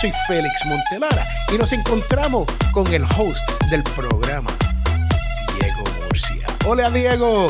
soy 0.00 0.12
Félix 0.26 0.64
Montelara 0.64 1.26
y 1.52 1.58
nos 1.58 1.72
encontramos 1.72 2.46
con 2.72 2.86
el 2.92 3.04
host 3.04 3.46
del 3.70 3.82
programa, 3.82 4.50
Diego 5.58 5.84
Murcia. 6.00 6.46
Hola 6.66 6.88
Diego. 6.90 7.48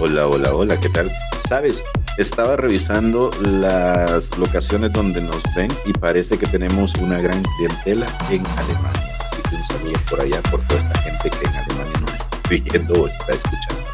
Hola, 0.00 0.26
hola, 0.26 0.54
hola, 0.54 0.80
¿qué 0.80 0.88
tal? 0.88 1.12
Sabes, 1.46 1.82
estaba 2.16 2.56
revisando 2.56 3.30
las 3.42 4.36
locaciones 4.38 4.92
donde 4.92 5.20
nos 5.20 5.42
ven 5.54 5.68
y 5.84 5.92
parece 5.92 6.38
que 6.38 6.46
tenemos 6.46 6.94
una 6.96 7.20
gran 7.20 7.42
clientela 7.42 8.06
en 8.30 8.42
Alemania. 8.56 9.18
Así 9.30 9.42
que 9.42 9.56
un 9.56 9.64
saludo 9.64 10.00
por 10.08 10.20
allá 10.22 10.40
por 10.50 10.64
toda 10.66 10.80
esta 10.80 11.00
gente 11.02 11.30
que 11.30 11.48
en 11.48 11.54
Alemania 11.54 12.00
nos 12.00 12.14
está 12.14 12.38
viendo 12.48 12.94
o 12.94 13.06
está 13.06 13.32
escuchando. 13.32 13.84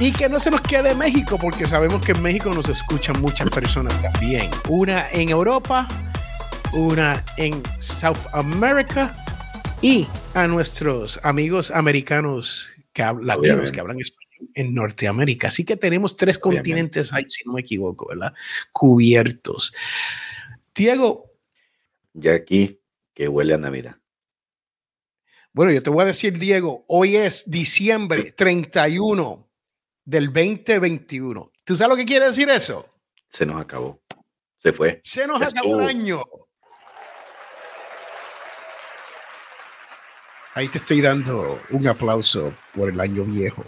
Y 0.00 0.10
que 0.10 0.28
no 0.28 0.40
se 0.40 0.50
nos 0.50 0.62
quede 0.62 0.94
México, 0.94 1.38
porque 1.38 1.66
sabemos 1.66 2.04
que 2.04 2.12
en 2.12 2.22
México 2.22 2.50
nos 2.50 2.68
escuchan 2.68 3.20
muchas 3.20 3.48
personas 3.50 4.00
también. 4.00 4.50
Una 4.68 5.08
en 5.10 5.28
Europa, 5.28 5.86
una 6.74 7.24
en 7.36 7.62
South 7.78 8.18
America 8.32 9.14
y 9.80 10.06
a 10.34 10.48
nuestros 10.48 11.20
amigos 11.22 11.70
americanos 11.70 12.68
que 12.92 13.02
latinos 13.02 13.70
que 13.70 13.80
hablan 13.80 14.00
español 14.00 14.50
en 14.54 14.74
Norteamérica. 14.74 15.48
Así 15.48 15.64
que 15.64 15.76
tenemos 15.76 16.16
tres 16.16 16.38
continentes 16.38 17.12
ahí, 17.12 17.24
si 17.28 17.44
no 17.46 17.52
me 17.52 17.60
equivoco, 17.60 18.08
¿verdad? 18.08 18.34
Cubiertos. 18.72 19.72
Diego. 20.74 21.30
Ya 22.12 22.34
aquí 22.34 22.80
que 23.14 23.28
huele 23.28 23.54
a 23.54 23.58
Navidad. 23.58 23.96
Bueno, 25.52 25.70
yo 25.70 25.82
te 25.82 25.90
voy 25.90 26.02
a 26.02 26.06
decir, 26.06 26.38
Diego, 26.38 26.84
hoy 26.88 27.16
es 27.16 27.48
diciembre 27.48 28.32
31 28.36 29.48
del 30.04 30.26
2021. 30.26 31.52
¿Tú 31.64 31.76
sabes 31.76 31.90
lo 31.90 31.96
que 31.96 32.04
quiere 32.04 32.26
decir 32.26 32.48
eso? 32.48 32.88
Se 33.28 33.46
nos 33.46 33.60
acabó. 33.60 34.02
Se 34.58 34.72
fue. 34.72 35.00
Se 35.04 35.26
nos 35.26 35.40
acabó 35.40 35.80
el 35.80 35.88
año. 35.88 36.22
Ahí 40.56 40.68
te 40.68 40.78
estoy 40.78 41.00
dando 41.00 41.60
un 41.70 41.88
aplauso 41.88 42.54
por 42.74 42.88
el 42.88 43.00
año 43.00 43.24
viejo. 43.24 43.64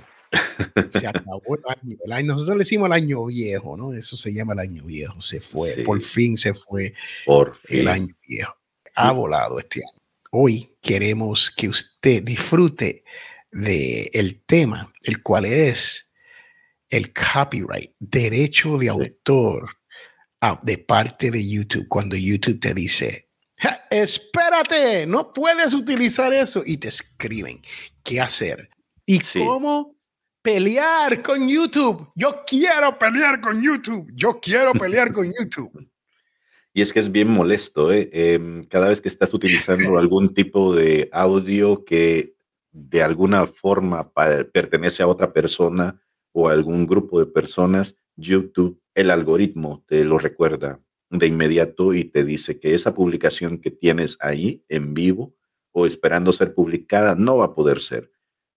Se 0.90 1.06
acabó 1.08 1.56
el 1.56 1.62
año. 1.66 1.96
El 2.04 2.12
año. 2.12 2.26
Nosotros 2.28 2.56
le 2.56 2.60
decimos 2.60 2.86
el 2.86 2.92
año 2.92 3.26
viejo, 3.26 3.76
¿no? 3.76 3.92
Eso 3.92 4.14
se 4.14 4.32
llama 4.32 4.52
el 4.52 4.60
año 4.60 4.84
viejo. 4.84 5.20
Se 5.20 5.40
fue. 5.40 5.78
Por 5.78 6.00
fin 6.00 6.36
se 6.36 6.54
fue 6.54 6.94
por 7.24 7.58
el 7.64 7.88
año 7.88 8.14
viejo. 8.28 8.54
Ha 8.94 9.10
volado 9.10 9.58
este 9.58 9.80
año. 9.80 10.00
Hoy 10.30 10.76
queremos 10.80 11.50
que 11.50 11.68
usted 11.68 12.22
disfrute 12.22 13.02
del 13.50 14.08
el 14.12 14.42
tema, 14.44 14.92
el 15.02 15.24
cual 15.24 15.46
es 15.46 16.12
el 16.88 17.12
copyright, 17.12 17.90
derecho 17.98 18.78
de 18.78 18.90
autor 18.90 19.70
ah, 20.40 20.60
de 20.62 20.78
parte 20.78 21.32
de 21.32 21.48
YouTube. 21.48 21.88
Cuando 21.88 22.14
YouTube 22.14 22.60
te 22.60 22.74
dice, 22.74 23.25
espérate, 23.90 25.06
no 25.06 25.32
puedes 25.32 25.74
utilizar 25.74 26.32
eso 26.32 26.62
y 26.64 26.76
te 26.76 26.88
escriben 26.88 27.62
qué 28.02 28.20
hacer 28.20 28.68
y 29.04 29.20
cómo 29.20 29.96
pelear 30.42 31.22
con 31.22 31.48
YouTube. 31.48 32.08
Yo 32.14 32.42
quiero 32.46 32.98
pelear 32.98 33.40
con 33.40 33.62
YouTube. 33.62 34.10
Yo 34.14 34.38
quiero 34.40 34.72
pelear 34.72 35.12
con 35.12 35.26
YouTube. 35.40 35.88
Y 36.72 36.82
es 36.82 36.92
que 36.92 37.00
es 37.00 37.10
bien 37.10 37.28
molesto, 37.28 37.90
¿eh? 37.90 38.10
Em, 38.12 38.62
cada 38.64 38.88
vez 38.88 39.00
que 39.00 39.08
estás 39.08 39.32
utilizando 39.32 39.96
algún 39.98 40.34
tipo 40.34 40.74
de 40.74 41.08
audio 41.12 41.84
que 41.84 42.34
de 42.70 43.02
alguna 43.02 43.46
forma 43.46 44.12
pertenece 44.52 45.02
a 45.02 45.06
otra 45.06 45.32
persona 45.32 45.98
o 46.32 46.48
a 46.48 46.52
algún 46.52 46.86
grupo 46.86 47.18
de 47.18 47.26
personas, 47.26 47.96
YouTube, 48.16 48.78
el 48.94 49.10
algoritmo 49.10 49.82
te 49.86 50.04
lo 50.04 50.18
recuerda 50.18 50.78
de 51.10 51.26
inmediato 51.26 51.94
y 51.94 52.04
te 52.04 52.24
dice 52.24 52.58
que 52.58 52.74
esa 52.74 52.94
publicación 52.94 53.58
que 53.58 53.70
tienes 53.70 54.16
ahí 54.20 54.64
en 54.68 54.94
vivo 54.94 55.34
o 55.72 55.86
esperando 55.86 56.32
ser 56.32 56.54
publicada 56.54 57.14
no 57.14 57.38
va 57.38 57.46
a 57.46 57.54
poder 57.54 57.80
ser. 57.80 58.10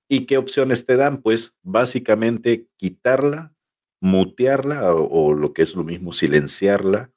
¿Y 0.08 0.26
qué 0.26 0.38
opciones 0.38 0.86
te 0.86 0.96
dan? 0.96 1.22
Pues 1.22 1.54
básicamente 1.62 2.68
quitarla, 2.78 3.54
mutearla 4.00 4.96
o, 4.96 5.34
lo 5.34 5.54
que 5.54 5.62
es 5.62 5.76
lo 5.76 5.84
mismo, 5.84 6.14
silenciarla 6.14 7.12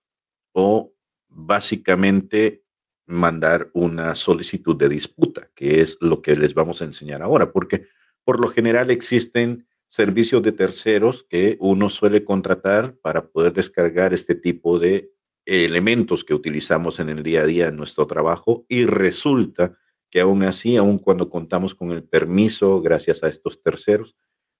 o 0.53 0.93
básicamente 1.29 2.65
mandar 3.07 3.71
una 3.73 4.15
solicitud 4.15 4.77
de 4.77 4.89
disputa, 4.89 5.51
que 5.55 5.81
es 5.81 5.97
lo 6.01 6.21
que 6.21 6.37
les 6.37 6.55
vamos 6.55 6.83
a 6.83 6.85
enseñar 6.85 7.23
ahora, 7.23 7.53
porque 7.53 7.87
por 8.25 8.41
lo 8.41 8.49
general 8.49 8.91
existen 8.91 9.67
servicios 9.89 10.43
de 10.43 10.53
terceros 10.53 11.25
que 11.29 11.57
uno 11.61 11.89
suele 11.89 12.25
contratar 12.25 12.97
para 12.97 13.29
poder 13.29 13.53
descargar 13.53 14.13
este 14.13 14.35
tipo 14.35 14.79
de 14.79 15.13
elementos 15.45 16.25
que 16.25 16.35
utilizamos 16.35 17.01
en 17.01 17.09
el 17.09 17.23
día 17.23 17.43
a 17.43 17.47
día 17.47 17.69
en 17.69 17.77
nuestro 17.77 18.07
trabajo 18.07 18.65
y 18.69 18.87
resulta 18.87 19.77
que 20.11 20.21
aún 20.21 20.43
así, 20.43 20.77
aún 20.77 20.99
cuando 20.99 21.31
contamos 21.31 21.75
con 21.75 21.91
el 21.91 22.05
permiso 22.05 22.81
gracias 22.83 23.23
a 23.25 23.29
estos 23.29 23.63
terceros, 23.63 24.17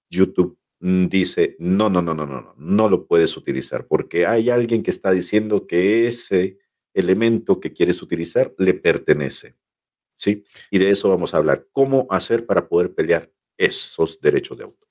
YouTube 0.09 0.57
mm, 0.79 1.05
dice, 1.07 1.55
no, 1.59 1.89
no, 1.89 2.01
no, 2.01 2.13
no, 2.13 2.25
no, 2.25 2.41
no, 2.41 2.55
no 2.57 2.89
lo 2.89 3.05
puedes 3.05 3.37
utilizar 3.37 3.87
porque 3.87 4.25
hay 4.25 4.49
alguien 4.49 4.83
que 4.83 4.91
está 4.91 5.11
diciendo 5.11 5.67
que 5.67 6.07
ese 6.07 6.57
elemento 6.93 7.59
que 7.59 7.73
quieres 7.73 8.01
utilizar 8.01 8.53
le 8.57 8.73
pertenece. 8.73 9.55
¿Sí? 10.15 10.43
Y 10.69 10.77
de 10.77 10.91
eso 10.91 11.09
vamos 11.09 11.33
a 11.33 11.37
hablar. 11.37 11.67
¿Cómo 11.71 12.07
hacer 12.09 12.45
para 12.45 12.67
poder 12.67 12.93
pelear 12.93 13.31
esos 13.57 14.21
derechos 14.21 14.57
de 14.57 14.63
autor? 14.63 14.82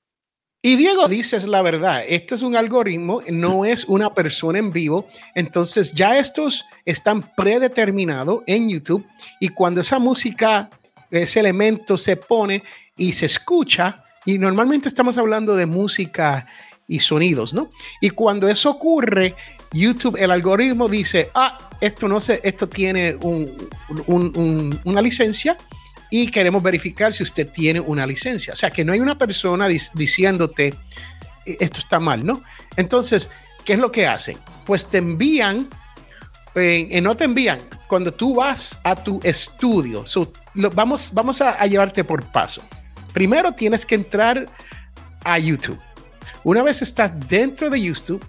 Y 0.64 0.76
Diego 0.76 1.08
dices 1.08 1.44
la 1.48 1.60
verdad, 1.60 2.04
esto 2.08 2.36
es 2.36 2.42
un 2.42 2.54
algoritmo, 2.54 3.20
no 3.28 3.64
es 3.64 3.84
una 3.84 4.14
persona 4.14 4.60
en 4.60 4.70
vivo, 4.70 5.08
entonces 5.34 5.92
ya 5.92 6.16
estos 6.16 6.64
están 6.84 7.20
predeterminados 7.20 8.44
en 8.46 8.68
YouTube 8.68 9.04
y 9.40 9.48
cuando 9.48 9.80
esa 9.80 9.98
música, 9.98 10.70
ese 11.10 11.40
elemento 11.40 11.96
se 11.96 12.16
pone 12.16 12.62
y 12.96 13.12
se 13.12 13.26
escucha, 13.26 14.04
y 14.24 14.38
normalmente 14.38 14.88
estamos 14.88 15.18
hablando 15.18 15.56
de 15.56 15.66
música 15.66 16.46
y 16.86 17.00
sonidos, 17.00 17.52
¿no? 17.52 17.72
Y 18.00 18.10
cuando 18.10 18.46
eso 18.48 18.70
ocurre, 18.70 19.34
YouTube, 19.72 20.16
el 20.16 20.30
algoritmo 20.30 20.88
dice, 20.88 21.30
ah, 21.34 21.58
esto 21.80 22.06
no 22.06 22.20
sé, 22.20 22.40
esto 22.44 22.68
tiene 22.68 23.18
una 24.06 25.02
licencia 25.02 25.56
y 26.12 26.26
queremos 26.26 26.62
verificar 26.62 27.14
si 27.14 27.22
usted 27.22 27.48
tiene 27.48 27.80
una 27.80 28.06
licencia. 28.06 28.52
O 28.52 28.56
sea, 28.56 28.70
que 28.70 28.84
no 28.84 28.92
hay 28.92 29.00
una 29.00 29.16
persona 29.16 29.66
diciéndote 29.66 30.74
e-, 31.46 31.56
esto 31.58 31.80
está 31.80 31.98
mal, 32.00 32.22
¿no? 32.22 32.42
Entonces, 32.76 33.30
¿qué 33.64 33.72
es 33.72 33.78
lo 33.78 33.90
que 33.90 34.06
hacen? 34.06 34.36
Pues 34.66 34.84
te 34.84 34.98
envían, 34.98 35.68
eh, 36.54 37.00
no 37.00 37.14
te 37.14 37.24
envían, 37.24 37.60
cuando 37.86 38.12
tú 38.12 38.34
vas 38.34 38.78
a 38.84 38.94
tu 38.94 39.20
estudio, 39.22 40.04
vamos, 40.74 41.10
vamos 41.14 41.40
a, 41.40 41.52
a 41.52 41.66
llevarte 41.66 42.04
por 42.04 42.30
paso. 42.30 42.62
Primero 43.14 43.52
tienes 43.52 43.86
que 43.86 43.94
entrar 43.94 44.46
a 45.24 45.38
YouTube. 45.38 45.80
Una 46.44 46.62
vez 46.62 46.82
estás 46.82 47.10
dentro 47.26 47.70
de 47.70 47.80
YouTube, 47.80 48.22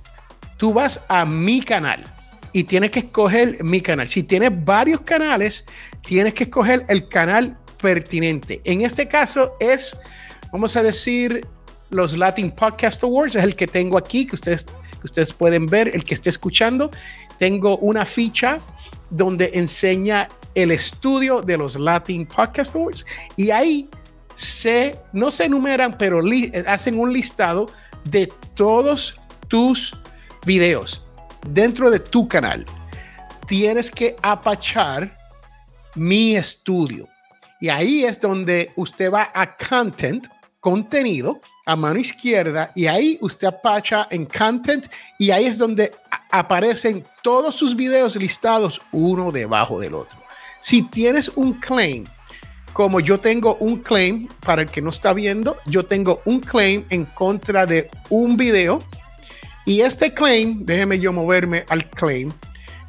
tú 0.56 0.72
vas 0.72 1.02
a 1.10 1.26
mi 1.26 1.62
canal 1.62 2.02
y 2.54 2.64
tienes 2.64 2.92
que 2.92 3.00
escoger 3.00 3.62
mi 3.62 3.82
canal. 3.82 4.08
Si 4.08 4.24
tienes 4.24 4.52
varios 4.64 5.02
canales, 5.02 5.66
tienes 6.02 6.34
que 6.34 6.46
escoger 6.46 6.86
el 6.88 7.10
canal 7.10 7.58
pertinente. 7.84 8.62
En 8.64 8.80
este 8.82 9.10
caso 9.10 9.58
es, 9.60 9.96
vamos 10.54 10.78
a 10.78 10.82
decir, 10.82 11.46
los 11.90 12.18
Latin 12.18 12.50
Podcast 12.50 13.04
Awards, 13.04 13.36
es 13.36 13.44
el 13.44 13.58
que 13.58 13.68
tengo 13.68 13.98
aquí, 13.98 14.26
que 14.26 14.36
ustedes, 14.36 14.66
ustedes 15.04 15.34
pueden 15.34 15.66
ver, 15.66 15.94
el 15.94 16.06
que 16.06 16.14
esté 16.14 16.30
escuchando. 16.30 16.90
Tengo 17.38 17.78
una 17.80 18.06
ficha 18.06 18.60
donde 19.10 19.52
enseña 19.54 20.30
el 20.56 20.72
estudio 20.72 21.42
de 21.42 21.58
los 21.58 21.76
Latin 21.76 22.26
Podcast 22.26 22.74
Awards 22.74 23.06
y 23.36 23.52
ahí 23.52 23.90
se, 24.36 24.98
no 25.12 25.30
se 25.30 25.46
enumeran, 25.46 25.98
pero 25.98 26.22
hacen 26.66 26.98
un 26.98 27.12
listado 27.12 27.66
de 28.06 28.32
todos 28.56 29.20
tus 29.50 29.94
videos 30.46 31.04
dentro 31.50 31.92
de 31.92 32.00
tu 32.00 32.30
canal. 32.30 32.66
Tienes 33.46 33.92
que 33.92 34.16
apachar 34.22 35.18
mi 35.96 36.38
estudio. 36.38 37.13
Y 37.64 37.70
ahí 37.70 38.04
es 38.04 38.20
donde 38.20 38.74
usted 38.76 39.10
va 39.10 39.32
a 39.34 39.56
content, 39.56 40.28
contenido, 40.60 41.40
a 41.66 41.78
mano 41.78 41.98
izquierda, 41.98 42.74
y 42.76 42.88
ahí 42.88 43.18
usted 43.22 43.48
apacha 43.48 44.06
en 44.12 44.26
content, 44.26 44.88
y 45.18 45.32
ahí 45.32 45.46
es 45.46 45.58
donde 45.60 45.94
aparecen 46.30 47.06
todos 47.22 47.56
sus 47.56 47.74
videos 47.74 48.18
listados 48.18 48.82
uno 48.92 49.32
debajo 49.32 49.80
del 49.80 49.94
otro. 49.94 50.18
Si 50.60 50.82
tienes 50.82 51.30
un 51.36 51.54
claim, 51.54 52.04
como 52.74 53.00
yo 53.00 53.18
tengo 53.18 53.56
un 53.62 53.78
claim, 53.78 54.28
para 54.46 54.64
el 54.64 54.70
que 54.70 54.82
no 54.82 54.90
está 54.90 55.14
viendo, 55.14 55.56
yo 55.66 55.84
tengo 55.84 56.20
un 56.26 56.42
claim 56.42 56.84
en 56.90 57.06
contra 57.06 57.66
de 57.66 57.90
un 58.10 58.36
video. 58.36 58.80
Y 59.66 59.80
este 59.80 60.14
claim, 60.14 60.66
déjeme 60.66 61.00
yo 61.00 61.14
moverme 61.14 61.64
al 61.70 61.90
claim. 61.92 62.30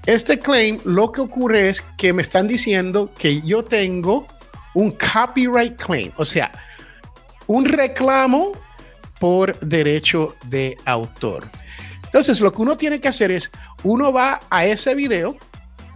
Este 0.04 0.36
claim, 0.36 0.78
lo 0.84 1.12
que 1.12 1.20
ocurre 1.20 1.68
es 1.68 1.80
que 1.96 2.12
me 2.12 2.22
están 2.22 2.48
diciendo 2.48 3.12
que 3.16 3.40
yo 3.42 3.64
tengo 3.64 4.26
un 4.74 4.92
copyright 4.92 5.80
claim, 5.80 6.12
o 6.16 6.24
sea, 6.24 6.52
un 7.46 7.64
reclamo 7.64 8.52
por 9.18 9.58
derecho 9.60 10.34
de 10.46 10.76
autor. 10.84 11.48
Entonces, 12.04 12.40
lo 12.40 12.52
que 12.52 12.62
uno 12.62 12.76
tiene 12.76 13.00
que 13.00 13.08
hacer 13.08 13.30
es, 13.30 13.50
uno 13.82 14.12
va 14.12 14.40
a 14.50 14.66
ese 14.66 14.94
video 14.94 15.36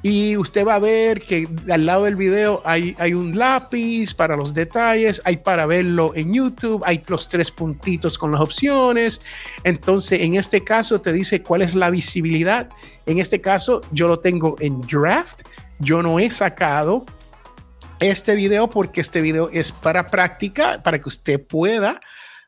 y 0.02 0.36
usted 0.36 0.66
va 0.66 0.76
a 0.76 0.78
ver 0.78 1.20
que 1.20 1.48
al 1.68 1.84
lado 1.84 2.04
del 2.04 2.16
video 2.16 2.62
hay, 2.64 2.94
hay 2.98 3.14
un 3.14 3.36
lápiz 3.36 4.14
para 4.14 4.36
los 4.36 4.54
detalles, 4.54 5.20
hay 5.24 5.38
para 5.38 5.66
verlo 5.66 6.12
en 6.14 6.32
YouTube, 6.32 6.82
hay 6.86 7.02
los 7.08 7.28
tres 7.28 7.50
puntitos 7.50 8.16
con 8.16 8.30
las 8.32 8.40
opciones. 8.40 9.20
Entonces, 9.64 10.20
en 10.20 10.34
este 10.34 10.62
caso 10.62 11.00
te 11.00 11.12
dice 11.12 11.42
cuál 11.42 11.62
es 11.62 11.74
la 11.74 11.90
visibilidad. 11.90 12.68
En 13.06 13.18
este 13.18 13.40
caso, 13.40 13.80
yo 13.90 14.06
lo 14.06 14.20
tengo 14.20 14.56
en 14.60 14.80
draft. 14.82 15.42
Yo 15.80 16.02
no 16.02 16.18
he 16.18 16.30
sacado 16.30 17.04
este 18.00 18.34
video 18.34 18.70
porque 18.70 19.00
este 19.00 19.20
video 19.20 19.50
es 19.50 19.72
para 19.72 20.06
práctica, 20.06 20.82
para 20.82 21.00
que 21.00 21.08
usted 21.08 21.46
pueda 21.46 22.00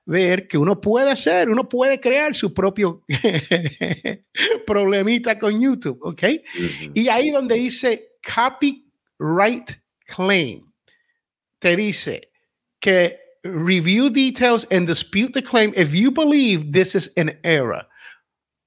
ver 0.06 0.48
que 0.48 0.58
uno 0.58 0.80
puede 0.80 1.10
hacer, 1.10 1.48
uno 1.48 1.68
puede 1.68 2.00
crear 2.00 2.34
su 2.34 2.52
propio 2.52 3.04
problemita 4.66 5.38
con 5.38 5.60
YouTube, 5.60 5.98
¿ok? 6.02 6.22
Y 6.94 7.08
ahí 7.08 7.30
donde 7.30 7.56
dice 7.56 8.16
copyright 8.22 9.70
claim, 10.06 10.72
te 11.58 11.76
dice 11.76 12.32
que 12.80 13.18
review 13.42 14.10
details 14.10 14.66
and 14.70 14.86
dispute 14.86 15.32
the 15.32 15.42
claim 15.42 15.72
if 15.76 15.92
you 15.92 16.10
believe 16.10 16.72
this 16.72 16.94
is 16.94 17.12
an 17.16 17.38
error. 17.42 17.86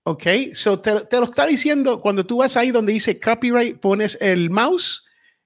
¿Ok? 0.06 0.54
So 0.54 0.80
te, 0.80 1.06
te 1.06 1.18
lo 1.18 1.26
está 1.26 1.46
diciendo 1.46 2.02
cuando 2.02 2.26
tú 2.26 2.38
vas 2.38 2.58
ahí 2.58 2.72
donde 2.72 2.94
dice 2.94 3.20
copyright, 3.20 3.80
pones 3.80 4.18
el 4.22 4.50
mouse, 4.50 5.04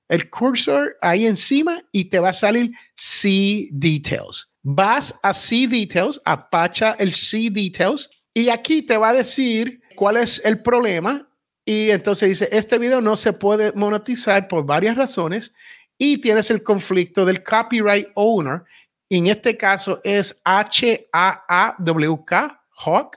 el 0.10 0.30
cursor 0.30 0.98
ahí 1.02 1.26
encima 1.26 1.82
y 1.92 2.06
te 2.06 2.20
va 2.20 2.30
a 2.30 2.34
salir 2.34 2.72
See 2.96 3.70
Details 3.72 4.50
vas 4.70 5.16
a 5.24 5.34
See 5.34 5.66
Details, 5.66 6.20
apacha 6.26 6.98
el 7.00 7.14
See 7.14 7.50
Details 7.50 8.10
y 8.34 8.50
aquí 8.50 8.82
te 8.82 8.98
va 8.98 9.12
a 9.12 9.14
decir 9.14 9.82
cuál 9.96 10.18
es 10.18 10.42
el 10.44 10.62
problema. 10.62 11.26
Y 11.64 11.90
entonces 11.92 12.28
dice, 12.30 12.50
este 12.52 12.78
video 12.78 13.00
no 13.00 13.16
se 13.16 13.32
puede 13.32 13.72
monetizar 13.74 14.50
por 14.50 14.66
varias 14.66 14.98
razones 14.98 15.54
y 15.98 16.18
tienes 16.18 16.52
el 16.52 16.64
conflicto 16.64 17.24
del 17.26 17.44
copyright 17.44 18.10
owner. 18.16 18.64
en 19.10 19.28
este 19.28 19.56
caso 19.56 20.02
es 20.04 20.38
H-A-A-W-K, 20.44 21.02
Hawk, 22.86 23.16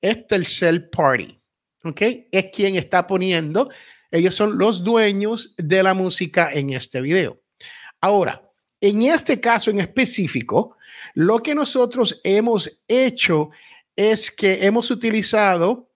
es 0.00 0.26
tercer 0.26 0.90
party. 0.90 1.40
¿Ok? 1.84 2.02
Es 2.32 2.46
quien 2.52 2.74
está 2.74 3.06
poniendo, 3.06 3.70
ellos 4.10 4.34
son 4.34 4.58
los 4.58 4.82
dueños 4.82 5.54
de 5.56 5.82
la 5.82 5.94
música 5.94 6.50
en 6.52 6.70
este 6.70 7.00
video. 7.00 7.40
Ahora, 8.00 8.42
en 8.80 9.02
este 9.02 9.40
caso 9.40 9.70
en 9.70 9.80
específico, 9.80 10.76
lo 11.14 11.42
que 11.42 11.54
nosotros 11.54 12.20
hemos 12.24 12.82
hecho 12.86 13.50
es 13.96 14.30
que 14.30 14.64
hemos 14.64 14.90
utilizado 14.90 15.90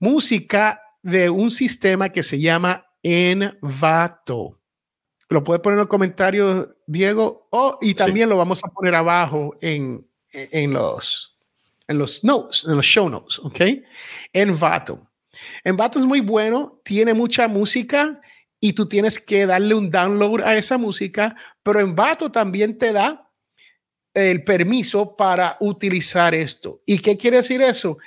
música 0.00 0.80
de 1.02 1.30
un 1.30 1.50
sistema 1.50 2.10
que 2.10 2.22
se 2.22 2.38
llama 2.40 2.86
Envato. 3.02 4.58
Lo 5.28 5.44
puede 5.44 5.60
poner 5.60 5.74
en 5.74 5.80
los 5.80 5.88
comentarios, 5.88 6.68
Diego, 6.86 7.46
oh, 7.50 7.78
y 7.80 7.94
también 7.94 8.28
lo 8.28 8.36
vamos 8.36 8.64
a 8.64 8.68
poner 8.68 8.94
abajo 8.94 9.56
en, 9.60 10.06
en, 10.32 10.72
los, 10.72 11.36
en 11.86 11.98
los 11.98 12.24
notes, 12.24 12.64
en 12.66 12.76
los 12.76 12.86
show 12.86 13.08
notes, 13.08 13.38
¿ok? 13.38 13.60
Envato. 14.32 15.07
Envato 15.64 15.98
es 15.98 16.04
muy 16.04 16.20
bueno, 16.20 16.80
tiene 16.84 17.14
mucha 17.14 17.48
música 17.48 18.20
y 18.60 18.72
tú 18.72 18.88
tienes 18.88 19.18
que 19.18 19.46
darle 19.46 19.74
un 19.74 19.90
download 19.90 20.42
a 20.42 20.56
esa 20.56 20.78
música, 20.78 21.36
pero 21.62 21.80
Envato 21.80 22.30
también 22.30 22.78
te 22.78 22.92
da 22.92 23.30
el 24.14 24.42
permiso 24.44 25.16
para 25.16 25.56
utilizar 25.60 26.34
esto. 26.34 26.82
¿Y 26.86 26.98
qué 26.98 27.16
quiere 27.16 27.38
decir 27.38 27.62
eso? 27.62 27.98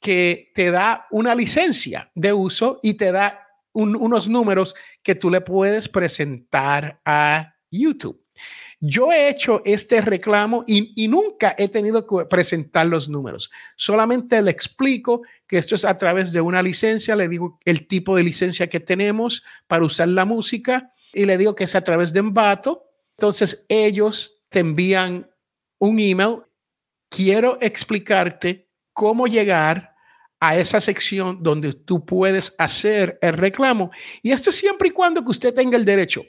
Que 0.00 0.52
te 0.54 0.70
da 0.70 1.06
una 1.10 1.34
licencia 1.34 2.10
de 2.14 2.32
uso 2.32 2.80
y 2.82 2.94
te 2.94 3.10
da 3.10 3.42
unos 3.72 4.28
números 4.28 4.74
que 5.02 5.14
tú 5.14 5.28
le 5.28 5.40
puedes 5.40 5.88
presentar 5.88 7.00
a 7.04 7.54
YouTube. 7.70 8.25
Yo 8.80 9.10
he 9.12 9.28
hecho 9.28 9.62
este 9.64 10.00
reclamo 10.00 10.64
y, 10.66 11.08
nunca 11.08 11.54
he 11.56 11.68
tenido 11.68 12.06
que 12.06 12.26
presentar 12.26 12.86
los 12.86 13.08
números. 13.08 13.50
Solamente 13.76 14.40
le 14.42 14.50
explico 14.50 15.22
que 15.46 15.58
esto 15.58 15.74
es 15.74 15.84
a 15.84 15.96
través 15.96 16.32
de 16.32 16.40
una 16.40 16.62
licencia, 16.62 17.16
le 17.16 17.28
digo 17.28 17.58
el 17.64 17.86
tipo 17.86 18.16
de 18.16 18.24
licencia 18.24 18.68
que 18.68 18.80
tenemos 18.80 19.42
para 19.66 19.84
usar 19.84 20.08
la 20.08 20.24
música 20.24 20.92
y 21.12 21.24
le 21.24 21.38
digo 21.38 21.54
que 21.54 21.64
es 21.64 21.74
a 21.74 21.82
través 21.82 22.12
de 22.12 22.20
Envato. 22.20 22.84
Entonces 23.16 23.64
ellos 23.68 24.42
te 24.50 24.58
envían 24.58 25.30
un 25.78 25.98
email, 25.98 26.42
quiero 27.08 27.58
explicarte 27.60 28.68
cómo 28.92 29.26
llegar 29.26 29.96
a 30.40 30.56
esa 30.56 30.80
sección 30.80 31.42
donde 31.42 31.72
tú 31.72 32.04
puedes 32.04 32.54
hacer 32.58 33.18
el 33.22 33.34
reclamo. 33.34 33.90
Y 34.22 34.32
esto 34.32 34.50
es 34.50 34.56
siempre 34.56 34.88
y 34.88 34.92
cuando 34.92 35.24
que 35.24 35.30
usted 35.30 35.54
tenga 35.54 35.76
el 35.76 35.84
derecho. 35.84 36.22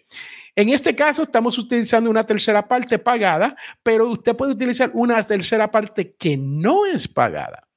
En 0.57 0.69
este 0.69 0.95
caso 0.95 1.21
estamos 1.21 1.55
utilizando 1.59 2.09
una 2.09 2.25
tercera 2.25 2.67
parte 2.67 2.97
pagada, 2.97 3.55
pero 3.83 4.09
usted 4.09 4.35
puede 4.35 4.53
utilizar 4.53 4.89
una 4.95 5.21
tercera 5.21 5.69
parte 5.69 6.15
que 6.17 6.35
no 6.35 6.87
es 6.87 7.07
pagada. 7.07 7.69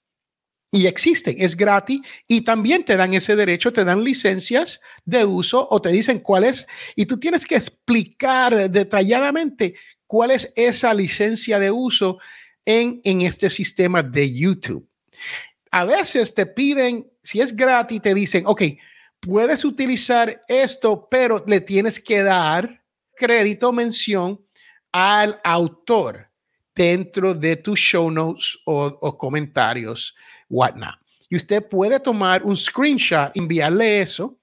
Y 0.73 0.87
existen, 0.87 1.35
es 1.39 1.55
gratis 1.55 2.01
y 2.27 2.41
también 2.41 2.87
te 2.87 2.97
dan 2.97 3.13
ese 3.13 3.37
derecho, 3.37 3.71
te 3.71 3.85
dan 3.85 4.03
licencias 4.03 4.81
de 5.05 5.27
uso 5.27 5.69
o 5.71 5.83
te 5.83 5.91
dicen 5.91 6.21
cuál 6.21 6.45
es. 6.45 6.67
Y 6.97 7.05
tú 7.05 7.21
tienes 7.21 7.45
que 7.45 7.57
explicar 7.57 8.71
detalladamente 8.71 9.75
cuál 10.07 10.31
es 10.31 10.51
esa 10.57 10.95
licencia 10.95 11.59
de 11.59 11.71
uso 11.71 12.19
en, 12.65 13.03
en 13.05 13.21
este 13.21 13.51
sistema 13.51 14.03
de 14.03 14.33
YouTube. 14.33 14.89
A 15.71 15.85
veces 15.85 16.33
te 16.33 16.47
piden, 16.47 17.13
si 17.23 17.43
es 17.43 17.55
gratis, 17.55 18.01
te 18.01 18.15
dicen, 18.15 18.45
ok, 18.47 18.63
puedes 19.21 19.65
utilizar 19.65 20.41
esto, 20.49 21.09
pero 21.11 21.43
le 21.47 21.61
tienes 21.61 22.01
que 22.01 22.23
dar 22.23 22.83
crédito, 23.15 23.73
mención 23.73 24.41
al 24.93 25.41
autor 25.45 26.29
dentro 26.75 27.35
de 27.35 27.57
tus 27.57 27.79
show 27.79 28.11
notes 28.11 28.59
o, 28.65 28.87
o 29.01 29.19
comentarios, 29.19 30.15
whatnot. 30.49 30.95
Y 31.29 31.37
usted 31.37 31.69
puede 31.69 32.01
tomar 32.01 32.43
un 32.43 32.57
screenshot, 32.57 33.31
enviarle 33.35 34.01
eso 34.01 34.39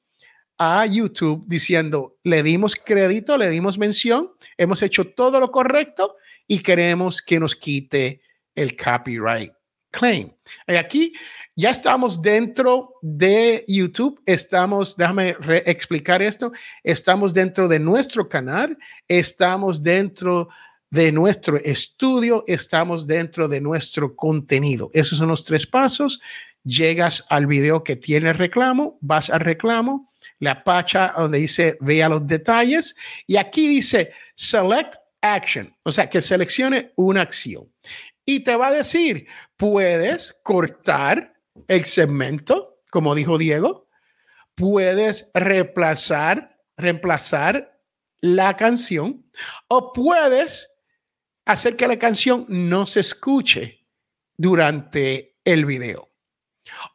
a 0.58 0.86
YouTube 0.86 1.44
diciendo, 1.48 2.18
le 2.24 2.42
dimos 2.44 2.76
crédito, 2.76 3.38
le 3.38 3.50
dimos 3.50 3.78
mención, 3.78 4.32
hemos 4.58 4.82
hecho 4.82 5.04
todo 5.04 5.40
lo 5.40 5.52
correcto 5.52 6.16
y 6.48 6.60
queremos 6.60 7.22
que 7.22 7.40
nos 7.40 7.56
quite 7.56 8.22
el 8.56 8.76
copyright 8.76 9.57
claim. 9.98 10.32
Y 10.68 10.76
aquí 10.76 11.14
ya 11.56 11.72
estamos 11.72 12.22
dentro 12.22 12.94
de 13.02 13.66
YouTube, 13.68 14.22
estamos, 14.26 14.96
déjame 14.96 15.36
explicar 15.66 16.22
esto, 16.22 16.52
estamos 16.84 17.34
dentro 17.34 17.68
de 17.68 17.80
nuestro 17.80 18.30
canal, 18.30 18.78
estamos 19.08 19.82
dentro 19.82 20.50
de 20.92 21.12
nuestro 21.12 21.58
estudio, 21.58 22.44
estamos 22.48 23.08
dentro 23.08 23.48
de 23.48 23.60
nuestro 23.60 24.16
contenido. 24.16 24.92
Esos 24.94 25.18
son 25.18 25.30
los 25.30 25.44
tres 25.44 25.66
pasos. 25.66 26.22
Llegas 26.64 27.26
al 27.30 27.48
video 27.48 27.84
que 27.84 27.96
tiene 27.96 28.34
reclamo, 28.34 28.98
vas 29.02 29.30
al 29.30 29.40
reclamo, 29.40 30.12
la 30.40 30.64
pacha 30.64 31.14
donde 31.18 31.40
dice 31.40 31.78
vea 31.80 32.10
los 32.10 32.28
detalles 32.28 32.96
y 33.26 33.38
aquí 33.38 33.68
dice 33.68 34.12
select 34.36 34.96
action, 35.22 35.76
o 35.84 35.92
sea, 35.92 36.10
que 36.10 36.22
seleccione 36.22 36.92
una 36.96 37.22
acción. 37.22 37.64
Y 38.30 38.42
te 38.42 38.56
va 38.56 38.68
a 38.68 38.72
decir, 38.72 39.26
puedes 39.58 40.40
cortar 40.44 41.34
el 41.68 41.86
segmento, 41.86 42.82
como 42.92 43.16
dijo 43.16 43.38
Diego, 43.38 43.90
puedes 44.56 45.30
reemplazar, 45.34 46.60
reemplazar 46.78 47.82
la 48.22 48.56
canción 48.56 49.30
o 49.68 49.94
puedes 49.94 50.70
hacer 51.46 51.76
que 51.76 51.88
la 51.88 52.00
canción 52.00 52.46
no 52.48 52.86
se 52.86 53.02
escuche 53.02 53.88
durante 54.38 55.40
el 55.46 55.66
video. 55.66 56.12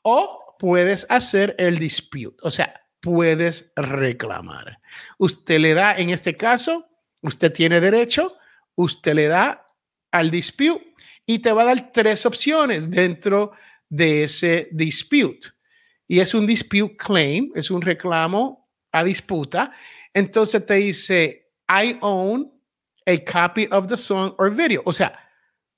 O 0.02 0.57
puedes 0.59 1.07
hacer 1.09 1.54
el 1.59 1.78
dispute, 1.78 2.37
o 2.42 2.50
sea, 2.50 2.81
puedes 3.00 3.73
reclamar. 3.75 4.81
Usted 5.19 5.59
le 5.59 5.75
da, 5.75 5.97
en 5.97 6.11
este 6.11 6.37
caso, 6.37 6.87
usted 7.23 7.52
tiene 7.52 7.81
derecho, 7.81 8.37
usted 8.75 9.14
le 9.14 9.28
da 9.28 9.66
al 10.12 10.31
dispute 10.31 10.91
y 11.26 11.38
te 11.38 11.52
va 11.52 11.62
a 11.62 11.67
dar 11.67 11.93
tres 11.93 12.26
opciones 12.26 12.91
dentro 12.91 13.52
de 13.88 14.25
ese 14.25 14.69
dispute. 14.73 15.49
Y 16.07 16.21
es 16.21 16.35
un 16.35 16.47
dispute 16.47 16.97
claim, 16.97 17.50
es 17.55 17.71
un 17.71 17.81
reclamo 17.81 18.69
a 18.93 19.05
disputa. 19.05 19.73
Entonces 20.12 20.64
te 20.67 20.75
dice, 20.75 21.52
I 21.69 21.99
own 22.00 22.52
a 23.07 23.19
copy 23.19 23.69
of 23.71 23.88
the 23.88 23.97
song 23.97 24.35
or 24.38 24.50
video. 24.50 24.83
O 24.85 24.93
sea, 24.93 25.19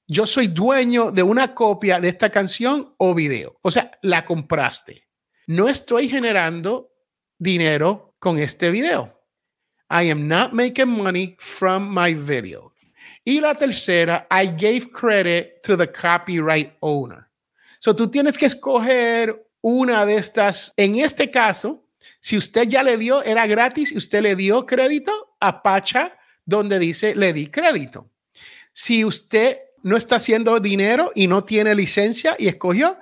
yo 0.07 0.27
soy 0.27 0.49
dueño 0.49 1.11
de 1.11 1.23
una 1.23 1.55
copia 1.55 2.01
de 2.01 2.09
esta 2.09 2.31
canción 2.31 2.95
o 2.99 3.15
video. 3.15 3.59
O 3.63 3.71
sea, 3.71 3.93
la 4.03 4.25
compraste. 4.27 5.09
No 5.47 5.69
estoy 5.69 6.09
generando 6.09 6.91
dinero 7.39 8.15
con 8.19 8.39
este 8.39 8.71
video. 8.71 9.21
I 9.91 10.11
am 10.11 10.27
not 10.27 10.53
making 10.53 10.89
money 10.89 11.37
from 11.39 11.95
my 11.95 12.15
video. 12.15 12.74
Y 13.25 13.41
la 13.41 13.55
tercera, 13.55 14.27
I 14.31 14.47
gave 14.49 14.91
credit 14.93 15.63
to 15.63 15.77
the 15.77 15.91
copyright 15.91 16.75
owner. 16.81 17.27
So 17.79 17.95
tú 17.95 18.11
tienes 18.11 18.37
que 18.37 18.47
escoger 18.47 19.47
una 19.63 20.05
de 20.05 20.17
estas. 20.17 20.73
En 20.77 20.97
este 20.97 21.31
caso, 21.31 21.85
Si 22.21 22.37
usted 22.37 22.69
ya 22.69 22.83
le 22.83 22.97
dio, 22.97 23.23
era 23.23 23.47
gratis 23.47 23.93
y 23.93 23.97
usted 23.97 24.23
le 24.23 24.37
dio 24.37 24.67
crédito, 24.67 25.37
apacha 25.41 26.17
donde 26.45 26.79
dice 26.79 27.15
le 27.15 27.33
di 27.33 27.49
crédito. 27.49 28.09
Si 28.73 29.05
usted 29.05 29.59
no 29.83 29.97
está 29.97 30.17
haciendo 30.17 30.59
dinero 30.61 31.13
y 31.15 31.27
no 31.27 31.45
tiene 31.45 31.75
licencia 31.75 32.35
y 32.39 32.49
escogió, 32.49 32.99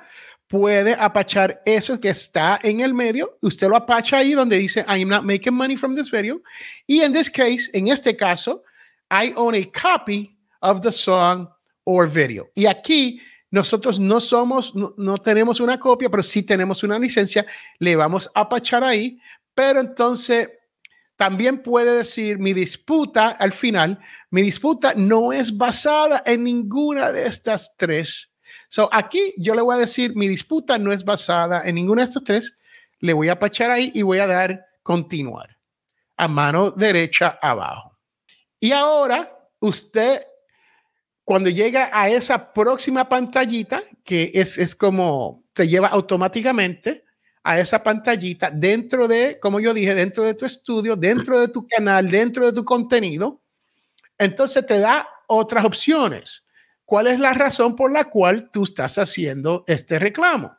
puede 0.49 0.95
apachar 0.95 1.63
eso 1.65 2.01
que 2.01 2.11
está 2.11 2.59
en 2.63 2.81
el 2.81 2.95
medio. 2.95 3.39
Usted 3.41 3.69
lo 3.69 3.77
apacha 3.77 4.19
ahí 4.19 4.33
donde 4.33 4.59
dice 4.59 4.85
I'm 4.89 5.09
not 5.09 5.23
making 5.23 5.55
money 5.55 5.77
from 5.77 5.95
this 5.95 6.11
video. 6.11 6.43
Y 6.87 7.01
en 7.01 7.13
this 7.13 7.31
case, 7.31 7.71
en 7.73 7.89
este 7.89 8.17
caso, 8.17 8.65
I 9.13 9.35
own 9.37 9.55
a 9.55 9.65
copy 9.67 10.35
of 10.63 10.81
the 10.81 10.91
song 10.91 11.49
or 11.85 12.09
video. 12.09 12.49
Y 12.55 12.65
aquí 12.67 13.21
nosotros 13.51 14.01
no 14.01 14.19
somos, 14.21 14.75
no, 14.75 15.19
tenemos 15.19 15.61
una 15.61 15.79
copia, 15.79 16.09
pero 16.09 16.23
sí 16.23 16.43
tenemos 16.43 16.83
una 16.83 16.99
licencia. 16.99 17.45
Le 17.79 17.95
vamos 17.95 18.31
a 18.35 18.41
apachar 18.41 18.83
ahí. 18.83 19.21
Pero 19.55 19.81
entonces 19.81 20.49
también 21.17 21.63
puede 21.63 21.95
decir 21.95 22.39
mi 22.39 22.55
disputa 22.55 23.29
al 23.29 23.53
final, 23.53 23.99
mi 24.31 24.41
disputa 24.41 24.95
no 24.97 25.33
es 25.33 25.55
basada 25.57 26.23
en 26.25 26.45
ninguna 26.45 27.13
de 27.13 27.27
estas 27.27 27.77
tres. 27.77 28.33
So 28.69 28.89
aquí 28.91 29.35
yo 29.37 29.55
le 29.55 29.61
voy 29.61 29.77
a 29.77 29.81
decir 29.81 30.17
mi 30.17 30.27
disputa 30.27 30.79
no 30.79 30.91
es 30.91 31.05
basada 31.05 31.63
en 31.69 31.75
ninguna 31.75 32.01
de 32.01 32.09
estas 32.09 32.25
tres. 32.25 32.57
Le 33.01 33.13
voy 33.13 33.29
a 33.29 33.33
apachar 33.33 33.71
ahí 33.71 33.93
y 33.95 34.01
voy 34.01 34.21
a 34.21 34.27
dar 34.27 34.65
continuar 34.83 35.59
a 36.17 36.29
mano 36.29 36.71
derecha 36.71 37.39
abajo. 37.43 37.92
Y 38.63 38.71
ahora 38.71 39.29
usted 39.59 40.23
cuando 41.25 41.51
llega 41.51 41.91
a 41.93 42.09
esa 42.09 42.53
próxima 42.53 43.09
pantallita, 43.09 43.83
que 44.05 44.31
es, 44.35 44.57
es 44.57 44.77
como 44.77 45.43
te 45.53 45.67
lleva 45.67 45.89
automáticamente 45.89 47.05
a 47.43 47.59
esa 47.59 47.83
pantallita 47.83 48.53
dentro 48.53 49.09
de, 49.09 49.41
como 49.43 49.59
yo 49.59 49.75
dije, 49.75 49.97
dentro 49.97 50.23
de 50.23 50.35
tu 50.35 50.45
estudio, 50.45 50.95
dentro 50.95 51.41
de 51.41 51.49
tu 51.49 51.67
canal, 51.67 52.09
dentro 52.09 52.47
de 52.47 52.53
tu 52.53 52.65
contenido, 52.65 53.43
entonces 54.17 54.65
te 54.65 54.79
da 54.79 55.09
otras 55.27 55.65
opciones. 55.65 56.47
¿Cuál 56.85 57.09
es 57.09 57.19
la 57.19 57.35
razón 57.35 57.75
por 57.75 57.91
la 57.91 58.05
cual 58.11 58.49
tú 58.53 58.63
estás 58.63 58.97
haciendo 58.97 59.65
este 59.67 59.99
reclamo? 59.99 60.57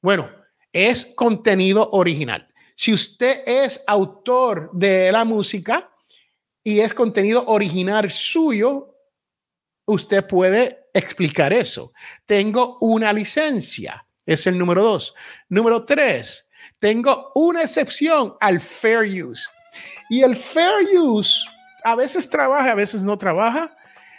Bueno, 0.00 0.30
es 0.72 1.06
contenido 1.16 1.90
original. 1.90 2.46
Si 2.76 2.92
usted 2.92 3.42
es 3.46 3.82
autor 3.88 4.70
de 4.72 5.10
la 5.10 5.24
música 5.24 5.90
y 6.66 6.80
es 6.80 6.92
contenido 6.92 7.44
original 7.46 8.10
suyo, 8.10 8.92
usted 9.84 10.26
puede 10.26 10.88
explicar 10.92 11.52
eso. 11.52 11.92
Tengo 12.26 12.78
una 12.80 13.12
licencia, 13.12 14.04
es 14.26 14.48
el 14.48 14.58
número 14.58 14.82
dos. 14.82 15.14
Número 15.48 15.84
tres, 15.84 16.48
tengo 16.80 17.30
una 17.36 17.62
excepción 17.62 18.34
al 18.40 18.58
fair 18.58 19.04
use. 19.24 19.48
Y 20.10 20.22
el 20.22 20.34
fair 20.34 20.88
use 21.00 21.44
a 21.84 21.94
veces 21.94 22.28
trabaja, 22.28 22.72
a 22.72 22.74
veces 22.74 23.00
no 23.04 23.16
trabaja. 23.16 23.70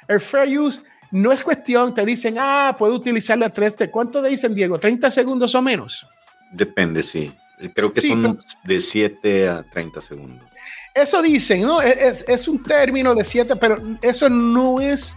El 0.07 0.21
fair 0.21 0.57
use 0.57 0.81
no 1.11 1.33
es 1.33 1.43
cuestión, 1.43 1.93
te 1.93 2.05
dicen, 2.05 2.37
ah, 2.39 2.73
puedo 2.79 2.93
utilizar 2.95 3.37
la 3.37 3.49
tres. 3.49 3.75
¿Cuánto 3.91 4.23
te 4.23 4.29
dicen, 4.29 4.55
Diego? 4.55 4.79
¿30 4.79 5.09
segundos 5.09 5.53
o 5.53 5.61
menos? 5.61 6.07
Depende, 6.53 7.03
sí. 7.03 7.29
Creo 7.73 7.91
que 7.91 8.01
son 8.01 8.37
de 8.63 8.81
7 8.81 9.49
a 9.49 9.63
30 9.63 10.01
segundos. 10.01 10.47
Eso 10.93 11.21
dicen, 11.21 11.61
¿no? 11.61 11.81
Es, 11.81 12.25
es 12.27 12.47
un 12.47 12.61
término 12.61 13.13
de 13.13 13.23
7, 13.23 13.55
pero 13.55 13.81
eso 14.01 14.29
no 14.29 14.79
es 14.79 15.15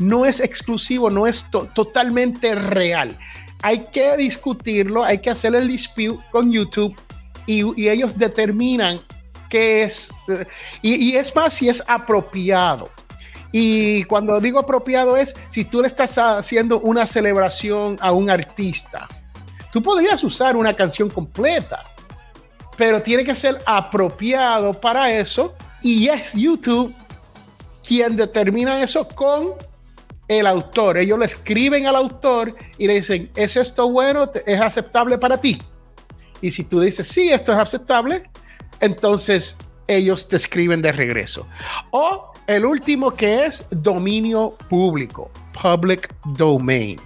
no 0.00 0.24
es 0.24 0.40
exclusivo, 0.40 1.10
no 1.10 1.26
es 1.26 1.46
totalmente 1.74 2.54
real. 2.54 3.16
Hay 3.62 3.86
que 3.92 4.16
discutirlo, 4.16 5.04
hay 5.04 5.18
que 5.18 5.30
hacer 5.30 5.54
el 5.54 5.68
dispute 5.68 6.18
con 6.30 6.50
YouTube 6.50 6.96
y, 7.46 7.88
ellos 7.88 8.18
determinan 8.18 8.98
qué 9.48 9.84
es, 9.84 10.10
y, 10.82 11.10
y, 11.10 11.16
es 11.16 11.34
más 11.34 11.54
si 11.54 11.68
es 11.68 11.82
apropiado. 11.86 12.88
Y 13.52 14.04
cuando 14.04 14.40
digo 14.40 14.60
apropiado 14.60 15.16
es 15.16 15.34
si 15.48 15.64
tú 15.64 15.80
le 15.82 15.88
estás 15.88 16.16
haciendo 16.18 16.80
una 16.80 17.04
celebración 17.06 17.96
a 18.00 18.12
un 18.12 18.30
artista. 18.30 19.08
Tú 19.72 19.82
podrías 19.82 20.22
usar 20.24 20.56
una 20.56 20.74
canción 20.74 21.08
completa, 21.08 21.84
pero 22.76 23.00
tiene 23.02 23.24
que 23.24 23.34
ser 23.34 23.58
apropiado 23.66 24.72
para 24.74 25.12
eso 25.12 25.54
y 25.82 26.08
es 26.08 26.32
YouTube 26.32 26.94
quien 27.86 28.16
determina 28.16 28.82
eso 28.82 29.06
con 29.06 29.54
el 30.28 30.46
autor. 30.46 30.98
Ellos 30.98 31.18
le 31.18 31.26
escriben 31.26 31.86
al 31.86 31.96
autor 31.96 32.54
y 32.78 32.86
le 32.86 32.94
dicen, 32.94 33.30
¿es 33.34 33.56
esto 33.56 33.90
bueno? 33.90 34.30
¿Es 34.46 34.60
aceptable 34.60 35.18
para 35.18 35.36
ti? 35.36 35.60
Y 36.40 36.50
si 36.50 36.64
tú 36.64 36.80
dices, 36.80 37.06
sí, 37.06 37.30
esto 37.30 37.52
es 37.52 37.58
aceptable, 37.58 38.30
entonces 38.80 39.56
ellos 39.86 40.28
te 40.28 40.36
escriben 40.36 40.82
de 40.82 40.92
regreso. 40.92 41.46
O 41.90 42.32
el 42.46 42.64
último 42.64 43.12
que 43.12 43.46
es 43.46 43.64
dominio 43.70 44.56
público, 44.68 45.30
public 45.60 46.14
domain. 46.36 46.98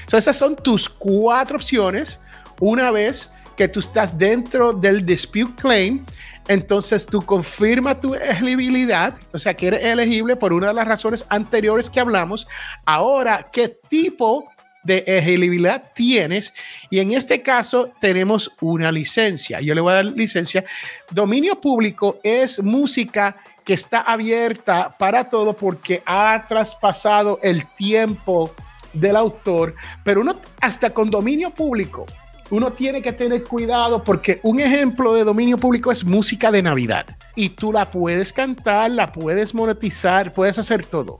Entonces 0.00 0.24
esas 0.24 0.36
son 0.36 0.56
tus 0.56 0.88
cuatro 0.88 1.56
opciones 1.56 2.20
una 2.60 2.90
vez 2.90 3.32
que 3.56 3.68
tú 3.68 3.80
estás 3.80 4.16
dentro 4.16 4.72
del 4.72 5.04
dispute 5.04 5.54
claim 5.60 6.04
entonces 6.48 7.04
tú 7.04 7.20
confirmas 7.20 8.00
tu 8.00 8.14
elegibilidad, 8.14 9.14
o 9.32 9.38
sea 9.38 9.54
que 9.54 9.66
eres 9.68 9.84
elegible 9.84 10.34
por 10.34 10.54
una 10.54 10.68
de 10.68 10.74
las 10.74 10.88
razones 10.88 11.26
anteriores 11.28 11.90
que 11.90 12.00
hablamos. 12.00 12.48
Ahora, 12.86 13.50
¿qué 13.52 13.68
tipo 13.68 14.50
de 14.82 15.04
elegibilidad 15.06 15.92
tienes? 15.94 16.54
Y 16.88 17.00
en 17.00 17.12
este 17.12 17.42
caso 17.42 17.92
tenemos 18.00 18.50
una 18.62 18.90
licencia. 18.90 19.60
Yo 19.60 19.74
le 19.74 19.82
voy 19.82 19.92
a 19.92 19.96
dar 19.96 20.06
licencia. 20.06 20.64
Dominio 21.10 21.60
público 21.60 22.18
es 22.22 22.62
música 22.62 23.36
que 23.62 23.74
está 23.74 24.00
abierta 24.00 24.96
para 24.98 25.28
todo 25.28 25.52
porque 25.52 26.02
ha 26.06 26.46
traspasado 26.48 27.38
el 27.42 27.66
tiempo 27.66 28.54
del 28.92 29.16
autor, 29.16 29.74
pero 30.04 30.20
uno 30.20 30.36
hasta 30.60 30.90
con 30.90 31.10
dominio 31.10 31.50
público 31.50 32.06
uno 32.50 32.72
tiene 32.72 33.02
que 33.02 33.12
tener 33.12 33.44
cuidado 33.44 34.02
porque 34.02 34.40
un 34.42 34.60
ejemplo 34.60 35.14
de 35.14 35.24
dominio 35.24 35.58
público 35.58 35.92
es 35.92 36.04
música 36.04 36.50
de 36.50 36.62
Navidad 36.62 37.06
y 37.34 37.50
tú 37.50 37.72
la 37.72 37.90
puedes 37.90 38.32
cantar, 38.32 38.90
la 38.90 39.12
puedes 39.12 39.54
monetizar, 39.54 40.32
puedes 40.32 40.58
hacer 40.58 40.86
todo, 40.86 41.18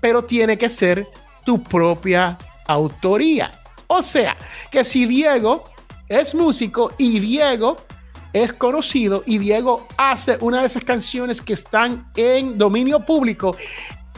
pero 0.00 0.24
tiene 0.24 0.56
que 0.56 0.68
ser 0.68 1.06
tu 1.44 1.62
propia 1.62 2.38
autoría. 2.66 3.52
O 3.88 4.02
sea, 4.02 4.36
que 4.70 4.84
si 4.84 5.06
Diego 5.06 5.64
es 6.08 6.34
músico 6.34 6.92
y 6.96 7.20
Diego 7.20 7.76
es 8.32 8.52
conocido 8.52 9.22
y 9.26 9.38
Diego 9.38 9.86
hace 9.96 10.38
una 10.40 10.60
de 10.60 10.66
esas 10.66 10.84
canciones 10.84 11.42
que 11.42 11.52
están 11.52 12.10
en 12.16 12.56
dominio 12.56 13.04
público, 13.04 13.56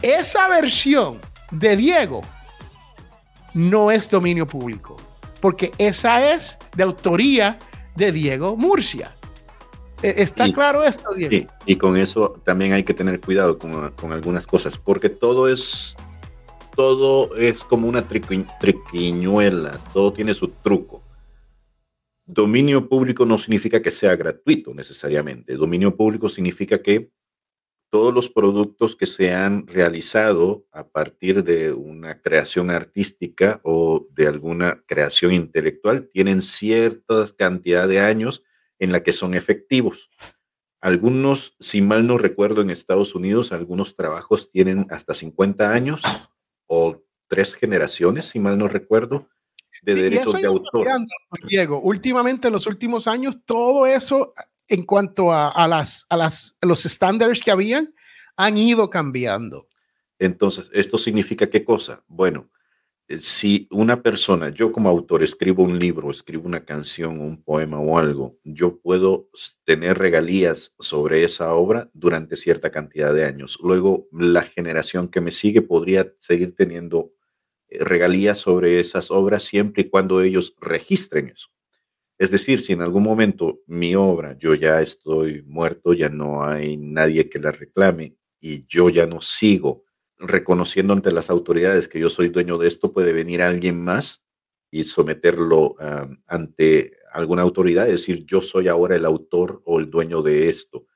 esa 0.01 0.47
versión 0.47 1.19
de 1.51 1.75
Diego 1.75 2.21
no 3.53 3.91
es 3.91 4.09
dominio 4.09 4.45
público 4.47 4.95
porque 5.43 5.73
esa 5.77 6.33
es 6.33 6.57
de 6.77 6.83
autoría 6.83 7.59
de 7.97 8.13
Diego 8.13 8.55
Murcia. 8.55 9.13
E, 10.01 10.23
¿Está 10.23 10.49
claro 10.53 10.85
esto, 10.85 11.13
Diego? 11.13 11.31
Sí, 11.31 11.47
y 11.65 11.75
con 11.75 11.97
eso 11.97 12.41
también 12.45 12.71
hay 12.71 12.83
que 12.83 12.93
tener 12.93 13.19
cuidado 13.19 13.57
con, 13.57 13.91
con 13.91 14.13
algunas 14.13 14.47
cosas, 14.47 14.77
porque 14.77 15.09
todo 15.09 15.49
es, 15.49 15.97
todo 16.77 17.35
es 17.35 17.61
como 17.65 17.89
una 17.89 18.07
triquiñuela, 18.07 19.77
todo 19.91 20.13
tiene 20.13 20.33
su 20.33 20.47
truco. 20.47 21.03
Dominio 22.25 22.87
público 22.87 23.25
no 23.25 23.37
significa 23.37 23.81
que 23.81 23.91
sea 23.91 24.15
gratuito 24.15 24.73
necesariamente. 24.73 25.57
Dominio 25.57 25.93
público 25.93 26.29
significa 26.29 26.81
que 26.81 27.09
todos 27.93 28.11
los 28.11 28.27
productos 28.27 28.95
que 28.95 29.05
se 29.05 29.35
han 29.35 29.67
realizado 29.67 30.65
a 30.71 30.87
partir 30.87 31.43
de 31.43 31.71
una 31.73 32.19
creación 32.23 32.71
artística 32.71 33.61
o 33.63 34.07
de 34.15 34.25
alguna 34.25 34.81
creación 34.87 35.31
intelectual 35.31 36.09
tienen 36.11 36.41
cierta 36.41 37.27
cantidad 37.37 37.87
de 37.87 37.99
años 37.99 38.43
en 38.79 38.91
la 38.91 39.03
que 39.03 39.13
son 39.13 39.35
efectivos. 39.35 40.09
Algunos, 40.81 41.55
si 41.59 41.83
mal 41.83 42.07
no 42.07 42.17
recuerdo, 42.17 42.61
en 42.61 42.71
Estados 42.71 43.13
Unidos, 43.13 43.51
algunos 43.51 43.95
trabajos 43.95 44.49
tienen 44.49 44.87
hasta 44.89 45.13
50 45.13 45.71
años 45.71 46.01
o 46.65 46.99
tres 47.27 47.53
generaciones, 47.53 48.25
si 48.25 48.39
mal 48.39 48.57
no 48.57 48.67
recuerdo, 48.67 49.29
de 49.83 49.93
derechos 49.93 50.41
de 50.41 50.47
autor. 50.47 50.87
Diego, 51.47 51.79
últimamente 51.79 52.47
en 52.47 52.53
los 52.53 52.65
últimos 52.65 53.07
años, 53.07 53.45
todo 53.45 53.85
eso 53.85 54.33
en 54.67 54.85
cuanto 54.85 55.31
a, 55.31 55.67
las, 55.67 56.05
a 56.09 56.17
las, 56.17 56.55
los 56.61 56.85
estándares 56.85 57.41
que 57.41 57.51
habían, 57.51 57.93
han 58.35 58.57
ido 58.57 58.89
cambiando. 58.89 59.67
Entonces, 60.19 60.69
¿esto 60.73 60.97
significa 60.97 61.49
qué 61.49 61.63
cosa? 61.63 62.03
Bueno, 62.07 62.49
eh, 63.07 63.19
si 63.19 63.67
una 63.71 64.01
persona, 64.01 64.49
yo 64.49 64.71
como 64.71 64.89
autor 64.89 65.23
escribo 65.23 65.63
un 65.63 65.77
libro, 65.77 66.09
escribo 66.09 66.47
una 66.47 66.63
canción, 66.63 67.19
un 67.19 67.43
poema 67.43 67.79
o 67.79 67.97
algo, 67.97 68.37
yo 68.43 68.79
puedo 68.79 69.29
tener 69.65 69.97
regalías 69.97 70.73
sobre 70.79 71.23
esa 71.23 71.53
obra 71.53 71.89
durante 71.93 72.37
cierta 72.37 72.71
cantidad 72.71 73.13
de 73.13 73.25
años. 73.25 73.59
Luego, 73.61 74.07
la 74.11 74.43
generación 74.43 75.09
que 75.09 75.21
me 75.21 75.31
sigue 75.31 75.61
podría 75.61 76.13
seguir 76.19 76.55
teniendo 76.55 77.11
eh, 77.67 77.83
regalías 77.83 78.37
sobre 78.37 78.79
esas 78.79 79.11
obras 79.11 79.43
siempre 79.43 79.83
y 79.83 79.89
cuando 79.89 80.21
ellos 80.21 80.55
registren 80.61 81.29
eso. 81.29 81.49
Es 82.17 82.31
decir, 82.31 82.61
si 82.61 82.73
en 82.73 82.81
algún 82.81 83.03
momento 83.03 83.61
mi 83.67 83.95
obra, 83.95 84.37
yo 84.37 84.53
ya 84.55 84.81
estoy 84.81 85.41
muerto, 85.43 85.93
ya 85.93 86.09
no 86.09 86.43
hay 86.43 86.77
nadie 86.77 87.29
que 87.29 87.39
la 87.39 87.51
reclame 87.51 88.15
y 88.39 88.65
yo 88.67 88.89
ya 88.89 89.07
no 89.07 89.21
sigo 89.21 89.83
reconociendo 90.17 90.93
ante 90.93 91.11
las 91.11 91.29
autoridades 91.29 91.87
que 91.87 91.99
yo 91.99 92.09
soy 92.09 92.29
dueño 92.29 92.57
de 92.57 92.67
esto, 92.67 92.93
puede 92.93 93.13
venir 93.13 93.41
alguien 93.41 93.83
más 93.83 94.23
y 94.71 94.85
someterlo 94.85 95.75
ante 96.27 96.97
alguna 97.11 97.43
autoridad 97.43 97.87
y 97.87 97.91
decir, 97.91 98.25
yo 98.25 98.41
soy 98.41 98.67
ahora 98.67 98.95
el 98.95 99.05
autor 99.05 99.61
o 99.65 99.79
el 99.79 99.89
dueño 99.89 100.21
de 100.21 100.49
esto. 100.49 100.87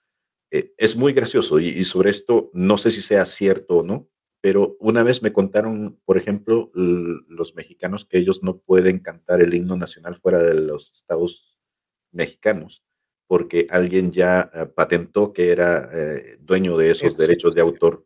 Eh, 0.50 0.74
es 0.77 0.95
muy 0.95 1.13
gracioso 1.13 1.59
y, 1.59 1.83
sobre 1.83 2.09
esto 2.09 2.50
no 2.53 2.77
sé 2.77 2.89
si 2.89 3.01
sea 3.01 3.25
cierto 3.25 3.77
o 3.77 3.83
no, 3.83 4.09
pero 4.41 4.77
una 4.79 5.03
vez 5.03 5.22
me 5.22 5.34
contaron, 5.34 6.00
por 6.06 6.17
ejemplo, 6.17 6.72
los 6.74 7.56
mexicanos 7.56 8.06
que 8.06 8.17
ellos 8.17 8.44
no 8.44 8.58
pueden 8.60 9.00
cantar 9.00 9.41
el 9.41 9.53
himno 9.53 9.77
nacional 9.77 10.15
fuera 10.15 10.41
de 10.44 10.53
los 10.53 10.91
estados 10.94 11.58
mexicanos 12.12 12.84
porque 13.27 13.67
alguien 13.70 14.12
ya 14.12 14.50
eh, 14.53 14.65
patentó 14.65 15.34
que 15.34 15.51
era 15.51 15.89
eh, 15.94 16.38
dueño 16.39 16.77
de 16.77 16.91
esos 16.91 17.17
derechos 17.17 17.53
de 17.53 17.62
autor. 17.62 18.06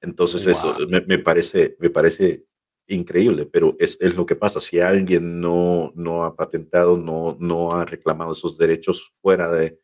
Entonces 0.00 0.44
eso 0.46 0.76
me, 0.88 1.18
parece, 1.20 1.76
me 1.78 1.88
parece 1.88 2.44
increíble, 2.88 3.46
pero 3.46 3.76
es, 3.78 3.96
es, 4.00 4.16
lo 4.16 4.26
que 4.26 4.34
pasa. 4.34 4.60
Si 4.60 4.80
alguien 4.80 5.40
no, 5.40 5.92
no 5.94 6.24
ha 6.24 6.34
patentado, 6.34 6.98
no, 6.98 7.36
no 7.38 7.70
ha 7.70 7.84
reclamado 7.84 8.32
esos 8.32 8.58
derechos 8.58 9.14
fuera 9.22 9.48
de, 9.48 9.78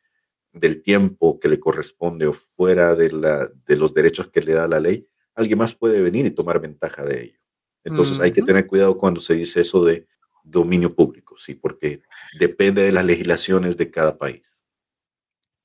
del 0.53 0.83
tiempo 0.83 1.39
que 1.39 1.49
le 1.49 1.61
corresponde 1.61 2.27
o 2.27 2.33
fuera 2.33 2.97
de, 2.97 3.13
la, 3.13 3.47
de 3.47 3.77
los 3.77 3.95
derechos 3.95 4.29
que 4.29 4.43
le 4.43 4.55
da 4.55 4.67
la 4.67 4.81
ley, 4.81 5.09
alguien 5.39 5.59
más 5.59 5.75
puede 5.75 6.01
venir 6.01 6.27
y 6.27 6.31
tomar 6.31 6.61
ventaja 6.61 7.05
de 7.05 7.23
ello. 7.25 7.39
Entonces 7.85 8.21
hay 8.21 8.33
que 8.33 8.43
tener 8.43 8.67
cuidado 8.67 8.99
cuando 8.99 9.21
se 9.21 9.35
dice 9.35 9.61
eso 9.61 9.85
de 9.85 10.07
dominio 10.43 10.95
público, 10.95 11.37
sí, 11.39 11.55
porque 11.55 12.03
depende 12.39 12.83
de 12.83 12.93
las 12.93 13.05
legislaciones 13.05 13.77
de 13.77 13.91
cada 13.91 14.19
país. 14.19 14.43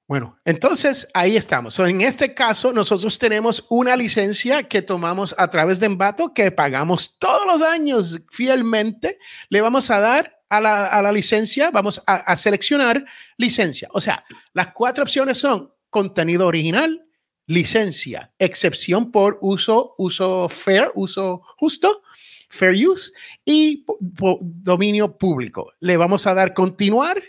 Bueno, 0.07 0.37
entonces 0.43 1.07
ahí 1.13 1.37
estamos. 1.37 1.79
en 1.79 2.01
este 2.01 2.33
caso, 2.33 2.73
nosotros 2.73 3.17
tenemos 3.17 3.65
una 3.69 3.95
licencia 3.95 4.63
que 4.63 4.81
tomamos 4.81 5.33
a 5.37 5.49
través 5.49 5.79
de 5.79 5.87
Envato 5.87 6.33
que 6.33 6.51
pagamos 6.51 7.17
todos 7.17 7.45
los 7.47 7.61
años 7.61 8.21
fielmente. 8.29 9.17
Le 9.49 9.61
vamos 9.61 9.89
a 9.89 9.99
dar 9.99 10.43
a 10.49 10.61
la, 11.01 11.11
licencia, 11.11 11.71
vamos 11.71 12.01
a, 12.05 12.35
seleccionar 12.35 13.05
licencia. 13.37 13.87
O 13.91 13.99
sea, 13.99 14.23
las 14.53 14.73
cuatro 14.73 15.03
opciones 15.03 15.39
son 15.39 15.73
contenido 15.89 16.45
original, 16.45 17.05
licencia, 17.45 18.31
excepción 18.39 19.11
por 19.11 19.37
uso, 19.41 19.95
uso 19.97 20.49
fair, 20.49 20.91
uso 20.95 21.41
justo, 21.57 22.03
fair 22.49 22.87
use 22.87 23.11
y 23.45 23.85
dominio 23.99 25.17
público. 25.17 25.73
Le 25.79 25.97
vamos 25.97 26.27
a 26.27 26.33
dar 26.33 26.53
continuar 26.53 27.21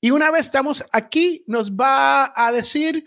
y 0.00 0.10
una 0.10 0.30
vez 0.30 0.46
estamos 0.46 0.84
aquí, 0.92 1.44
nos 1.46 1.72
va 1.72 2.32
a 2.36 2.52
decir 2.52 3.04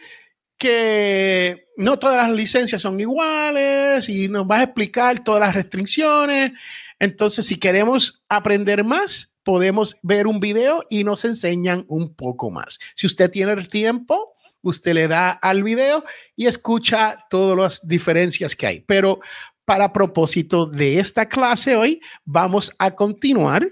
que 0.58 1.68
no 1.78 1.98
todas 1.98 2.28
las 2.28 2.36
licencias 2.36 2.82
son 2.82 3.00
iguales 3.00 4.10
y 4.10 4.28
nos 4.28 4.44
va 4.44 4.58
a 4.58 4.64
explicar 4.64 5.24
todas 5.24 5.40
las 5.40 5.56
restricciones. 5.56 6.52
Entonces, 7.00 7.46
si 7.46 7.58
queremos 7.58 8.24
aprender 8.28 8.84
más, 8.84 9.32
podemos 9.44 9.98
ver 10.02 10.28
un 10.28 10.40
video 10.40 10.84
y 10.90 11.04
nos 11.04 11.24
enseñan 11.24 11.86
un 11.88 12.14
poco 12.14 12.52
más. 12.52 12.80
Si 12.96 13.08
usted 13.08 13.32
tiene 13.32 13.54
el 13.54 13.70
tiempo, 13.70 14.36
usted 14.62 14.94
le 14.94 15.08
da 15.08 15.32
al 15.32 15.64
video 15.64 16.04
y 16.36 16.48
escucha 16.48 17.26
todas 17.30 17.58
las 17.58 17.88
diferencias 17.88 18.56
que 18.56 18.68
hay. 18.68 18.82
Pero 18.82 19.20
para 19.66 19.94
propósito 19.94 20.66
de 20.66 21.00
esta 21.00 21.28
clase 21.28 21.76
hoy, 21.76 22.02
vamos 22.26 22.72
a 22.80 22.96
continuar 22.96 23.70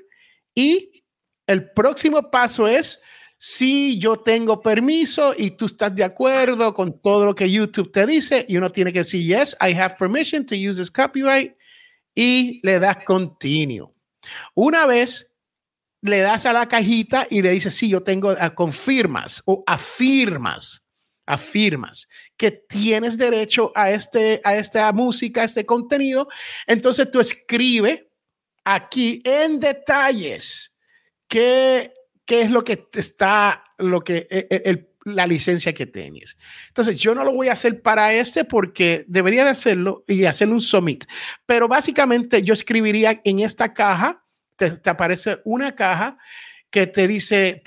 y 0.54 1.04
el 1.48 1.72
próximo 1.72 2.30
paso 2.30 2.68
es 2.68 3.02
si 3.40 4.00
yo 4.00 4.18
tengo 4.18 4.62
permiso 4.62 5.34
y 5.38 5.52
tú 5.52 5.68
estás 5.68 5.94
de 5.96 6.04
acuerdo 6.04 6.74
con 6.74 7.00
todo 7.02 7.26
lo 7.26 7.36
que 7.36 7.50
YouTube 7.50 7.92
te 7.92 8.06
dice 8.06 8.46
y 8.48 8.58
uno 8.58 8.72
tiene 8.72 8.92
que 8.92 9.00
decir, 9.00 9.26
yes, 9.26 9.56
I 9.62 9.74
have 9.74 9.96
permission 9.98 10.46
to 10.46 10.56
use 10.56 10.80
this 10.80 10.92
copyright 10.92 11.56
y 12.16 12.60
le 12.64 12.80
das 12.80 12.98
continue. 13.06 13.88
Una 14.56 14.86
vez 14.86 15.27
le 16.08 16.20
das 16.20 16.46
a 16.46 16.54
la 16.54 16.68
cajita 16.68 17.28
y 17.30 17.42
le 17.42 17.52
dices, 17.52 17.74
sí, 17.74 17.90
yo 17.90 18.04
tengo, 18.04 18.36
ah, 18.40 18.56
confirmas 18.56 19.44
o 19.46 19.64
afirmas, 19.68 20.84
afirmas 21.26 22.08
que 22.38 22.52
tienes 22.52 23.18
derecho 23.18 23.72
a, 23.76 23.92
este, 23.92 24.42
a 24.44 24.56
esta 24.56 24.92
música, 24.94 25.42
a 25.42 25.46
este 25.46 25.66
contenido. 25.66 26.28
Entonces 26.66 27.10
tú 27.12 27.20
escribe 27.20 28.10
aquí 28.64 29.22
en 29.24 29.60
detalles 29.60 30.78
qué, 31.28 31.94
qué 32.26 32.42
es 32.42 32.52
lo 32.52 32.64
que 32.64 32.88
está, 32.94 33.64
lo 33.78 34.02
que, 34.02 34.28
e, 34.30 34.48
e, 34.50 34.88
la 35.08 35.26
licencia 35.26 35.74
que 35.74 35.86
tienes. 35.86 36.38
Entonces, 36.68 37.00
yo 37.00 37.16
no 37.16 37.24
lo 37.24 37.34
voy 37.34 37.48
a 37.48 37.54
hacer 37.54 37.82
para 37.82 38.14
este 38.14 38.44
porque 38.44 39.06
debería 39.08 39.44
de 39.44 39.52
hacerlo 39.52 40.04
y 40.08 40.26
hacer 40.26 40.50
un 40.50 40.62
submit. 40.62 41.06
Pero 41.46 41.68
básicamente 41.68 42.44
yo 42.44 42.54
escribiría 42.54 43.22
en 43.24 43.40
esta 43.40 43.74
caja, 43.74 44.26
te, 44.58 44.90
aparece 44.90 45.40
una 45.46 45.76
caja 45.76 46.18
que 46.70 46.88
te 46.88 47.08
dice, 47.08 47.64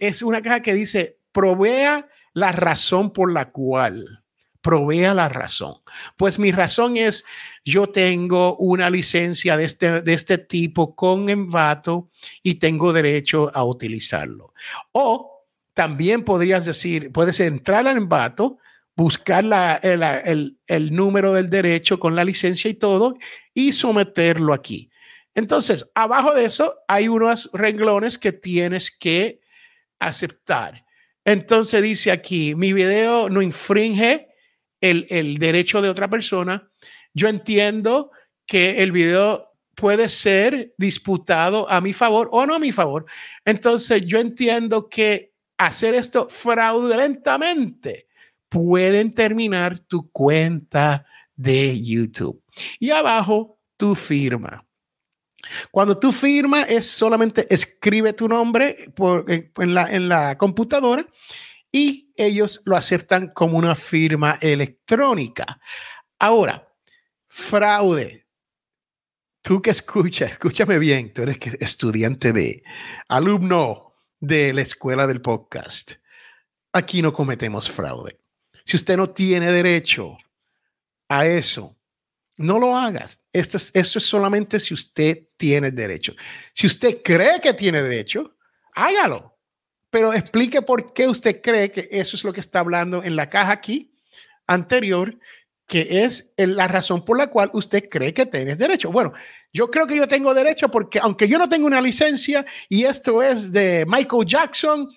es 0.00 0.22
una 0.22 0.42
caja 0.42 0.60
que 0.60 0.74
dice, 0.74 1.18
provea 1.30 2.08
la 2.32 2.50
razón 2.50 3.12
por 3.12 3.32
la 3.32 3.50
cual 3.50 4.20
provea 4.60 5.14
la 5.14 5.28
razón. 5.28 5.76
Pues 6.16 6.38
mi 6.38 6.52
razón 6.52 6.96
es, 6.96 7.24
yo 7.64 7.88
tengo 7.88 8.56
una 8.56 8.90
licencia 8.90 9.56
de 9.56 9.64
este, 9.64 10.02
de 10.02 10.12
este 10.12 10.38
tipo 10.38 10.94
con 10.94 11.28
Envato 11.28 12.10
y 12.42 12.54
tengo 12.56 12.92
derecho 12.92 13.50
a 13.54 13.64
utilizarlo. 13.64 14.52
O 14.92 15.46
también 15.74 16.24
podrías 16.24 16.64
decir, 16.66 17.10
puedes 17.12 17.40
entrar 17.40 17.86
al 17.86 17.96
Envato, 17.96 18.58
buscar 18.96 19.44
la, 19.44 19.76
el, 19.76 20.58
el 20.66 20.94
número 20.94 21.32
del 21.32 21.48
derecho 21.48 21.98
con 21.98 22.14
la 22.14 22.24
licencia 22.24 22.70
y 22.70 22.74
todo 22.74 23.16
y 23.54 23.72
someterlo 23.72 24.52
aquí. 24.52 24.89
Entonces, 25.40 25.90
abajo 25.94 26.34
de 26.34 26.44
eso 26.44 26.76
hay 26.86 27.08
unos 27.08 27.48
renglones 27.54 28.18
que 28.18 28.30
tienes 28.30 28.90
que 28.90 29.40
aceptar. 29.98 30.84
Entonces 31.24 31.82
dice 31.82 32.12
aquí, 32.12 32.54
mi 32.54 32.74
video 32.74 33.30
no 33.30 33.40
infringe 33.40 34.28
el, 34.82 35.38
derecho 35.38 35.80
de 35.80 35.88
otra 35.88 36.08
persona, 36.08 36.70
yo 37.14 37.28
entiendo 37.28 38.10
que 38.46 38.82
el 38.82 38.92
video 38.92 39.50
puede 39.74 40.10
ser 40.10 40.74
disputado 40.76 41.70
a 41.70 41.80
mi 41.80 41.94
favor 41.94 42.28
o 42.32 42.44
no 42.44 42.54
a 42.54 42.58
mi 42.58 42.70
favor. 42.70 43.06
Entonces, 43.46 44.02
yo 44.04 44.18
entiendo 44.18 44.90
que 44.90 45.32
hacer 45.56 45.94
esto 45.94 46.28
fraudulentamente 46.28 48.08
pueden 48.50 49.14
terminar 49.14 49.78
tu 49.78 50.10
cuenta 50.10 51.06
de 51.34 51.82
YouTube. 51.82 52.42
Y 52.78 52.90
abajo, 52.90 53.58
tu 53.78 53.94
firma. 53.94 54.66
Cuando 55.70 55.98
tú 55.98 56.12
firma 56.12 56.62
es 56.62 56.90
solamente 56.90 57.46
escribe 57.52 58.12
tu 58.12 58.28
nombre 58.28 58.92
en, 59.58 59.74
la, 59.74 59.90
en 59.90 60.08
la 60.08 60.36
computadora 60.38 61.06
y 61.72 62.12
ellos 62.16 62.60
lo 62.64 62.76
aceptan 62.76 63.28
como 63.28 63.58
una 63.58 63.74
firma 63.74 64.38
electrónica. 64.40 65.60
Ahora, 66.18 66.68
fraude. 67.28 68.26
Tú 69.42 69.62
que 69.62 69.70
escuchas, 69.70 70.32
escúchame 70.32 70.78
bien, 70.78 71.12
tú 71.12 71.22
eres 71.22 71.38
estudiante 71.60 72.32
de, 72.32 72.62
alumno 73.08 73.94
de 74.18 74.52
la 74.52 74.60
escuela 74.60 75.06
del 75.06 75.22
podcast. 75.22 75.92
Aquí 76.72 77.00
no 77.00 77.12
cometemos 77.12 77.70
fraude. 77.70 78.20
Si 78.64 78.76
usted 78.76 78.96
no 78.96 79.08
tiene 79.10 79.50
derecho 79.50 80.18
a 81.08 81.26
eso, 81.26 81.79
no 82.40 82.58
lo 82.58 82.76
hagas. 82.76 83.22
Esto 83.32 83.56
es, 83.58 83.88
solamente 83.88 84.58
si 84.58 84.74
usted 84.74 85.28
tiene 85.36 85.70
derecho. 85.70 86.14
Si 86.52 86.66
usted 86.66 87.02
cree 87.02 87.40
que 87.40 87.54
tiene 87.54 87.82
derecho, 87.82 88.36
hágalo 88.74 89.30
pero 89.90 90.14
explique 90.14 90.62
por 90.62 90.92
qué 90.92 91.08
usted 91.08 91.42
cree 91.42 91.70
que 91.70 91.88
eso 91.90 92.16
es 92.16 92.24
lo 92.24 92.32
que 92.32 92.40
está 92.40 92.60
hablando 92.60 93.02
en 93.02 93.16
la 93.16 93.28
caja 93.28 93.52
aquí 93.52 93.92
anterior, 94.46 95.18
que 95.66 96.04
es 96.04 96.30
la 96.36 96.68
razón 96.68 97.04
por 97.04 97.18
la 97.18 97.28
cual 97.28 97.50
usted 97.52 97.82
cree 97.88 98.14
que 98.14 98.26
tiene 98.26 98.56
derecho. 98.56 98.90
Bueno, 98.90 99.12
yo 99.52 99.70
creo 99.70 99.86
que 99.86 99.96
yo 99.96 100.08
tengo 100.08 100.32
derecho 100.32 100.70
porque 100.70 100.98
aunque 101.00 101.28
yo 101.28 101.38
no 101.38 101.48
tengo 101.48 101.66
una 101.66 101.80
licencia 101.80 102.46
y 102.68 102.84
esto 102.84 103.22
es 103.22 103.52
de 103.52 103.84
Michael 103.86 104.26
Jackson, 104.26 104.88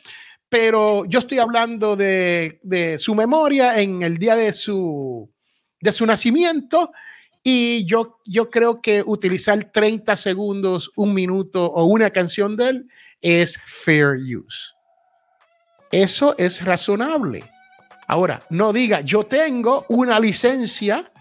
pero 0.48 1.06
yo 1.06 1.20
estoy 1.20 1.40
hablando 1.40 1.96
de, 1.96 2.98
su 3.00 3.16
memoria 3.16 3.80
en 3.80 4.04
el 4.04 4.18
día 4.18 4.36
de 4.36 4.54
su 4.54 5.30
nacimiento 6.06 6.92
y 7.44 7.86
yo, 7.86 8.20
yo 8.26 8.50
creo 8.50 8.82
que 8.82 9.04
utilizar 9.06 9.66
30 9.66 10.16
segundos, 10.16 10.92
un 10.96 11.14
minuto 11.14 11.66
o 11.66 11.86
una 11.86 12.10
canción 12.10 12.56
de 12.56 12.70
él 12.70 12.88
es 13.22 13.60
fair 13.66 14.16
use. 14.16 14.72
Eso 15.92 16.36
es 16.38 16.64
razonable. 16.64 17.44
Ahora, 18.08 18.42
no 18.50 18.72
diga, 18.74 19.02
yo 19.02 19.24
tengo 19.24 19.86
una 19.90 20.20
licencia 20.20 21.12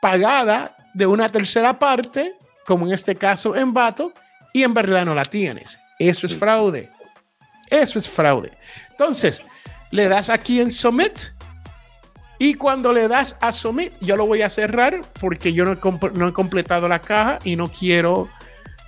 pagada 0.00 0.76
de 0.94 1.06
una 1.06 1.28
tercera 1.28 1.78
parte, 1.78 2.34
como 2.66 2.86
en 2.86 2.92
este 2.92 3.14
caso 3.14 3.54
en 3.54 3.72
Vato, 3.72 4.12
y 4.52 4.62
en 4.62 4.74
verdad 4.74 5.04
no 5.04 5.14
la 5.14 5.24
tienes. 5.24 5.78
Eso 5.98 6.26
es 6.26 6.34
fraude. 6.34 6.88
Eso 7.68 7.98
es 7.98 8.08
fraude. 8.08 8.56
Entonces, 8.90 9.42
le 9.90 10.08
das 10.08 10.30
aquí 10.30 10.60
en 10.60 10.72
Submit 10.72 11.18
y 12.38 12.54
cuando 12.54 12.92
le 12.92 13.08
das 13.08 13.36
a 13.40 13.50
Submit, 13.52 13.92
yo 14.00 14.16
lo 14.16 14.26
voy 14.26 14.42
a 14.42 14.50
cerrar 14.50 15.00
porque 15.20 15.52
yo 15.52 15.64
no 15.64 15.72
he, 15.72 16.10
no 16.14 16.28
he 16.28 16.32
completado 16.32 16.88
la 16.88 17.00
caja 17.00 17.38
y 17.44 17.56
no 17.56 17.68
quiero, 17.68 18.28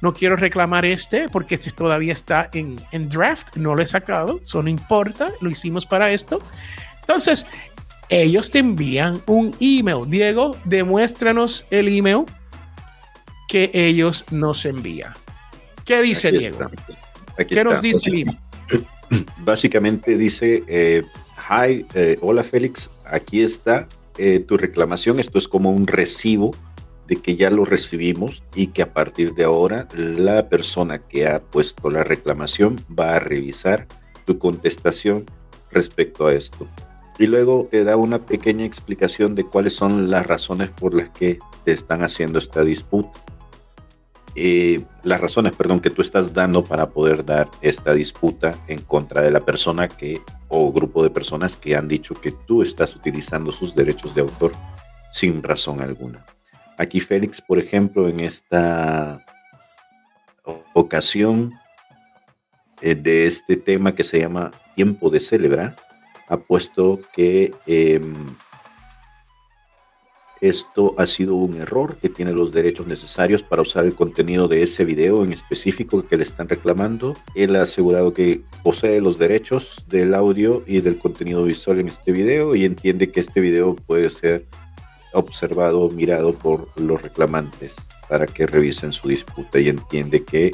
no 0.02 0.14
quiero 0.14 0.36
reclamar 0.36 0.84
este 0.84 1.28
porque 1.28 1.56
este 1.56 1.70
todavía 1.70 2.12
está 2.12 2.48
en, 2.52 2.80
en 2.92 3.08
draft, 3.08 3.56
no 3.56 3.74
lo 3.74 3.82
he 3.82 3.86
sacado, 3.86 4.40
eso 4.40 4.62
no 4.62 4.68
importa, 4.68 5.32
lo 5.40 5.50
hicimos 5.50 5.84
para 5.84 6.12
esto. 6.12 6.40
Entonces, 7.00 7.44
ellos 8.08 8.50
te 8.50 8.58
envían 8.58 9.20
un 9.26 9.54
email. 9.60 10.08
Diego, 10.08 10.56
demuéstranos 10.64 11.66
el 11.70 11.88
email 11.88 12.24
que 13.48 13.70
ellos 13.72 14.24
nos 14.30 14.64
envían. 14.64 15.12
¿Qué 15.84 16.02
dice 16.02 16.30
Diego? 16.30 16.70
¿Qué 17.36 17.64
nos 17.64 17.82
dice 17.82 18.10
el 18.10 18.18
email? 18.20 18.38
Básicamente 19.38 20.16
dice, 20.16 20.62
eh, 20.68 21.02
hi, 21.48 21.84
eh, 21.94 22.16
hola 22.20 22.44
Félix, 22.44 22.88
aquí 23.10 23.42
está 23.42 23.88
eh, 24.18 24.40
tu 24.40 24.56
reclamación. 24.56 25.20
Esto 25.20 25.38
es 25.38 25.48
como 25.48 25.70
un 25.70 25.86
recibo 25.86 26.52
de 27.06 27.16
que 27.16 27.36
ya 27.36 27.50
lo 27.50 27.64
recibimos 27.64 28.42
y 28.54 28.68
que 28.68 28.82
a 28.82 28.92
partir 28.92 29.34
de 29.34 29.44
ahora 29.44 29.88
la 29.94 30.48
persona 30.48 31.00
que 31.00 31.26
ha 31.26 31.40
puesto 31.40 31.90
la 31.90 32.04
reclamación 32.04 32.76
va 32.96 33.16
a 33.16 33.18
revisar 33.18 33.86
tu 34.26 34.38
contestación 34.38 35.24
respecto 35.70 36.26
a 36.26 36.34
esto. 36.34 36.68
Y 37.18 37.26
luego 37.26 37.68
te 37.70 37.84
da 37.84 37.96
una 37.96 38.24
pequeña 38.24 38.64
explicación 38.64 39.34
de 39.34 39.44
cuáles 39.44 39.74
son 39.74 40.10
las 40.10 40.26
razones 40.26 40.70
por 40.70 40.94
las 40.94 41.10
que 41.10 41.38
te 41.64 41.72
están 41.72 42.02
haciendo 42.02 42.38
esta 42.38 42.62
disputa. 42.62 43.10
Eh, 44.34 44.80
las 45.02 45.20
razones, 45.20 45.56
perdón, 45.56 45.80
que 45.80 45.90
tú 45.90 46.02
estás 46.02 46.32
dando 46.32 46.62
para 46.62 46.90
poder 46.90 47.24
dar 47.24 47.48
esta 47.60 47.92
disputa 47.92 48.52
en 48.68 48.80
contra 48.82 49.22
de 49.22 49.30
la 49.30 49.44
persona 49.44 49.88
que 49.88 50.20
o 50.48 50.72
grupo 50.72 51.02
de 51.02 51.10
personas 51.10 51.56
que 51.56 51.74
han 51.74 51.88
dicho 51.88 52.14
que 52.14 52.30
tú 52.30 52.62
estás 52.62 52.94
utilizando 52.94 53.52
sus 53.52 53.74
derechos 53.74 54.14
de 54.14 54.20
autor 54.20 54.52
sin 55.12 55.42
razón 55.42 55.80
alguna. 55.80 56.24
Aquí 56.78 57.00
Félix, 57.00 57.40
por 57.40 57.58
ejemplo, 57.58 58.08
en 58.08 58.20
esta 58.20 59.24
ocasión 60.72 61.52
eh, 62.80 62.94
de 62.94 63.26
este 63.26 63.56
tema 63.56 63.94
que 63.94 64.04
se 64.04 64.20
llama 64.20 64.50
Tiempo 64.74 65.10
de 65.10 65.20
Celebrar, 65.20 65.76
ha 66.28 66.36
puesto 66.36 67.00
que 67.12 67.52
em, 67.66 68.14
esto 70.40 70.94
ha 70.96 71.06
sido 71.06 71.34
un 71.34 71.54
error, 71.54 71.96
que 71.96 72.08
tiene 72.08 72.32
los 72.32 72.52
derechos 72.52 72.86
necesarios 72.86 73.42
para 73.42 73.62
usar 73.62 73.84
el 73.84 73.94
contenido 73.94 74.48
de 74.48 74.62
ese 74.62 74.84
video 74.84 75.22
en 75.24 75.32
específico 75.32 76.02
que 76.02 76.16
le 76.16 76.22
están 76.22 76.48
reclamando. 76.48 77.14
Él 77.34 77.56
ha 77.56 77.62
asegurado 77.62 78.12
que 78.12 78.42
posee 78.62 79.00
los 79.00 79.18
derechos 79.18 79.84
del 79.88 80.14
audio 80.14 80.62
y 80.66 80.80
del 80.80 80.98
contenido 80.98 81.44
visual 81.44 81.80
en 81.80 81.88
este 81.88 82.12
video 82.12 82.54
y 82.54 82.64
entiende 82.64 83.10
que 83.10 83.20
este 83.20 83.40
video 83.40 83.74
puede 83.74 84.08
ser 84.10 84.46
observado, 85.12 85.88
mirado 85.90 86.32
por 86.32 86.68
los 86.80 87.02
reclamantes 87.02 87.74
para 88.08 88.26
que 88.26 88.46
revisen 88.46 88.92
su 88.92 89.08
disputa 89.08 89.60
y 89.60 89.68
entiende 89.68 90.24
que 90.24 90.52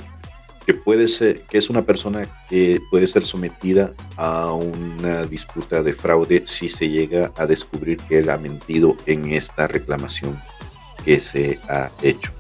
que 0.67 0.75
puede 0.75 1.07
ser, 1.07 1.43
que 1.43 1.59
es 1.59 1.71
una 1.71 1.83
persona 1.83 2.27
que 2.51 2.81
puede 2.91 3.07
ser 3.07 3.25
sometida 3.25 3.93
a 4.17 4.53
una 4.53 5.25
disputa 5.25 5.81
de 5.81 5.93
fraude 5.93 6.43
si 6.47 6.69
se 6.69 6.89
llega 6.89 7.33
a 7.37 7.47
descubrir 7.47 7.99
que 7.99 8.19
él 8.19 8.31
ha 8.31 8.37
mentido 8.37 8.97
en 9.07 9.33
esta 9.33 9.69
reclamación 9.69 10.37
que 11.05 11.21
se 11.21 11.61
ha 11.69 11.91
hecho. 12.03 12.33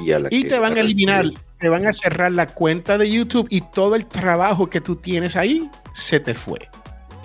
Y, 0.00 0.10
a 0.10 0.18
la 0.18 0.28
y 0.30 0.44
te 0.44 0.58
van 0.58 0.76
a 0.76 0.80
eliminar, 0.80 1.26
te 1.58 1.68
van 1.68 1.86
a 1.86 1.92
cerrar 1.92 2.32
la 2.32 2.46
cuenta 2.46 2.98
de 2.98 3.10
YouTube 3.10 3.46
y 3.48 3.60
todo 3.60 3.94
el 3.94 4.06
trabajo 4.06 4.68
que 4.68 4.80
tú 4.80 4.96
tienes 4.96 5.36
ahí 5.36 5.70
se 5.94 6.18
te 6.18 6.34
fue. 6.34 6.68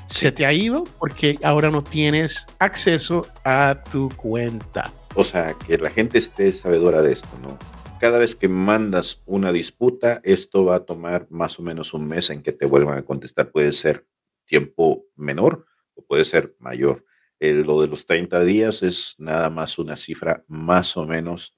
Se 0.06 0.32
te 0.32 0.46
ha 0.46 0.54
ido 0.54 0.84
porque 1.00 1.40
ahora 1.42 1.72
no 1.72 1.84
tienes 1.84 2.46
acceso 2.60 3.26
a 3.44 3.84
tu 3.92 4.10
cuenta. 4.10 4.92
O 5.16 5.24
sea, 5.24 5.56
que 5.66 5.80
la 5.80 5.90
gente 5.90 6.20
esté 6.20 6.52
sabedora 6.54 7.02
de 7.02 7.14
esto, 7.14 7.30
¿no? 7.42 7.58
Cada 8.04 8.20
vez 8.20 8.36
que 8.36 8.50
mandas 8.50 9.22
una 9.26 9.54
disputa, 9.54 10.20
esto 10.26 10.66
va 10.66 10.76
a 10.76 10.84
tomar 10.84 11.26
más 11.30 11.58
o 11.58 11.62
menos 11.64 11.94
un 11.94 12.06
mes 12.06 12.32
en 12.32 12.44
que 12.44 12.52
te 12.52 12.66
vuelvan 12.66 12.98
a 12.98 13.06
contestar. 13.06 13.50
Puede 13.50 13.72
ser 13.72 14.06
tiempo 14.44 15.06
menor 15.16 15.66
o 15.94 16.04
puede 16.04 16.26
ser 16.26 16.54
mayor. 16.60 17.06
lo 17.40 17.82
de 17.82 17.88
los 17.88 18.06
30 18.06 18.44
días 18.44 18.84
es 18.84 19.16
nada 19.20 19.50
más 19.50 19.80
una 19.80 19.96
cifra 19.96 20.44
más 20.50 20.98
o 20.98 21.06
menos 21.06 21.58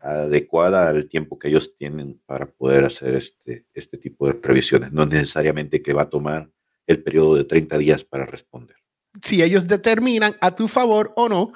adecuada 0.00 0.88
al 0.88 1.10
tiempo 1.10 1.38
que 1.38 1.48
ellos 1.48 1.76
tienen 1.76 2.18
para 2.24 2.46
poder 2.46 2.86
hacer 2.86 3.14
este, 3.14 3.66
este 3.74 3.98
tipo 3.98 4.26
de 4.26 4.38
revisiones. 4.42 4.92
No 4.92 5.04
necesariamente 5.04 5.82
que 5.82 5.92
va 5.92 6.04
a 6.04 6.08
tomar 6.08 6.50
el 6.86 7.02
periodo 7.02 7.36
de 7.36 7.44
30 7.44 7.76
días 7.76 8.02
para 8.02 8.24
responder. 8.24 8.78
Si 9.22 9.42
ellos 9.42 9.68
determinan 9.68 10.36
a 10.40 10.54
tu 10.54 10.68
favor 10.68 11.12
o 11.16 11.28
no, 11.28 11.52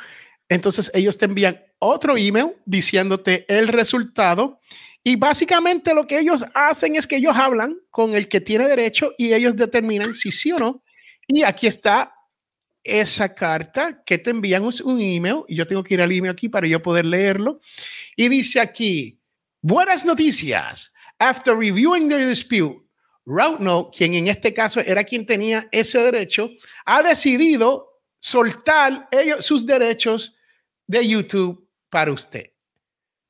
entonces 0.48 0.90
ellos 0.94 1.18
te 1.18 1.24
envían 1.24 1.60
otro 1.78 2.16
email 2.16 2.54
diciéndote 2.64 3.44
el 3.48 3.68
resultado. 3.68 4.60
Y 5.02 5.16
básicamente 5.16 5.94
lo 5.94 6.06
que 6.06 6.18
ellos 6.18 6.44
hacen 6.54 6.96
es 6.96 7.06
que 7.06 7.16
ellos 7.16 7.36
hablan 7.36 7.76
con 7.90 8.14
el 8.14 8.28
que 8.28 8.40
tiene 8.40 8.66
derecho 8.68 9.12
y 9.18 9.32
ellos 9.32 9.56
determinan 9.56 10.14
si 10.14 10.32
sí 10.32 10.52
o 10.52 10.58
no. 10.58 10.82
Y 11.28 11.42
aquí 11.42 11.66
está 11.66 12.12
esa 12.82 13.34
carta 13.34 14.02
que 14.04 14.18
te 14.18 14.30
envían 14.30 14.64
un 14.64 15.00
email. 15.00 15.42
Y 15.48 15.56
yo 15.56 15.66
tengo 15.66 15.82
que 15.82 15.94
ir 15.94 16.00
al 16.00 16.12
email 16.12 16.32
aquí 16.32 16.48
para 16.48 16.66
yo 16.66 16.82
poder 16.82 17.04
leerlo. 17.04 17.60
Y 18.16 18.28
dice 18.28 18.60
aquí, 18.60 19.20
buenas 19.60 20.04
noticias. 20.04 20.92
After 21.18 21.56
reviewing 21.56 22.08
the 22.08 22.26
dispute, 22.26 22.84
RouteNo, 23.24 23.90
quien 23.90 24.14
en 24.14 24.28
este 24.28 24.52
caso 24.52 24.80
era 24.80 25.02
quien 25.02 25.26
tenía 25.26 25.68
ese 25.72 25.98
derecho, 25.98 26.50
ha 26.84 27.02
decidido 27.02 28.02
soltar 28.20 29.08
ellos, 29.10 29.44
sus 29.44 29.66
derechos 29.66 30.35
de 30.86 31.06
YouTube 31.06 31.68
para 31.90 32.12
usted. 32.12 32.52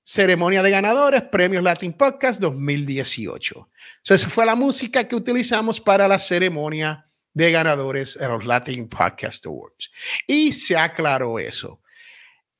Ceremonia 0.02 0.62
de 0.62 0.70
ganadores, 0.70 1.22
Premios 1.22 1.64
Latin 1.64 1.92
Podcast 1.92 2.40
2018. 2.40 3.68
esa 4.04 4.28
fue 4.28 4.46
la 4.46 4.54
música 4.54 5.08
que 5.08 5.16
utilizamos 5.16 5.80
para 5.80 6.06
la 6.06 6.18
ceremonia 6.18 7.10
de 7.34 7.50
ganadores 7.50 8.14
de 8.14 8.28
los 8.28 8.44
Latin 8.44 8.88
Podcast 8.88 9.44
Awards. 9.46 9.90
Y 10.26 10.52
se 10.52 10.76
aclaró 10.76 11.38
eso. 11.38 11.82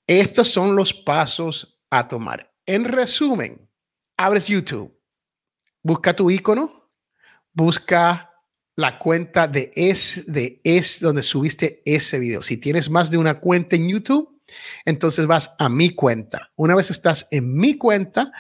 Estos 0.07 0.51
son 0.51 0.77
los 0.77 0.93
pasos 0.93 1.81
a 1.89 2.07
tomar. 2.09 2.53
En 2.67 2.85
resumen, 2.85 3.69
abres 4.17 4.49
YouTube, 4.49 4.93
busca 5.83 6.15
tu 6.15 6.31
icono, 6.31 6.91
busca 7.53 8.33
la 8.75 8.99
cuenta 8.99 9.49
de 9.49 9.71
es 9.75 10.25
de 10.27 10.61
es 10.63 11.01
donde 11.01 11.23
subiste 11.23 11.81
ese 11.85 12.19
video. 12.19 12.43
Si 12.43 12.59
tienes 12.59 12.91
más 12.91 13.11
de 13.11 13.19
una 13.19 13.41
cuenta 13.41 13.77
en 13.77 13.89
YouTube, 13.89 14.36
entonces 14.85 15.27
vas 15.27 15.55
a 15.59 15.69
mi 15.69 15.95
cuenta. 15.95 16.51
Una 16.57 16.75
vez 16.75 16.91
estás 16.91 17.27
en 17.31 17.57
mi 17.57 17.77
cuenta, 17.77 18.33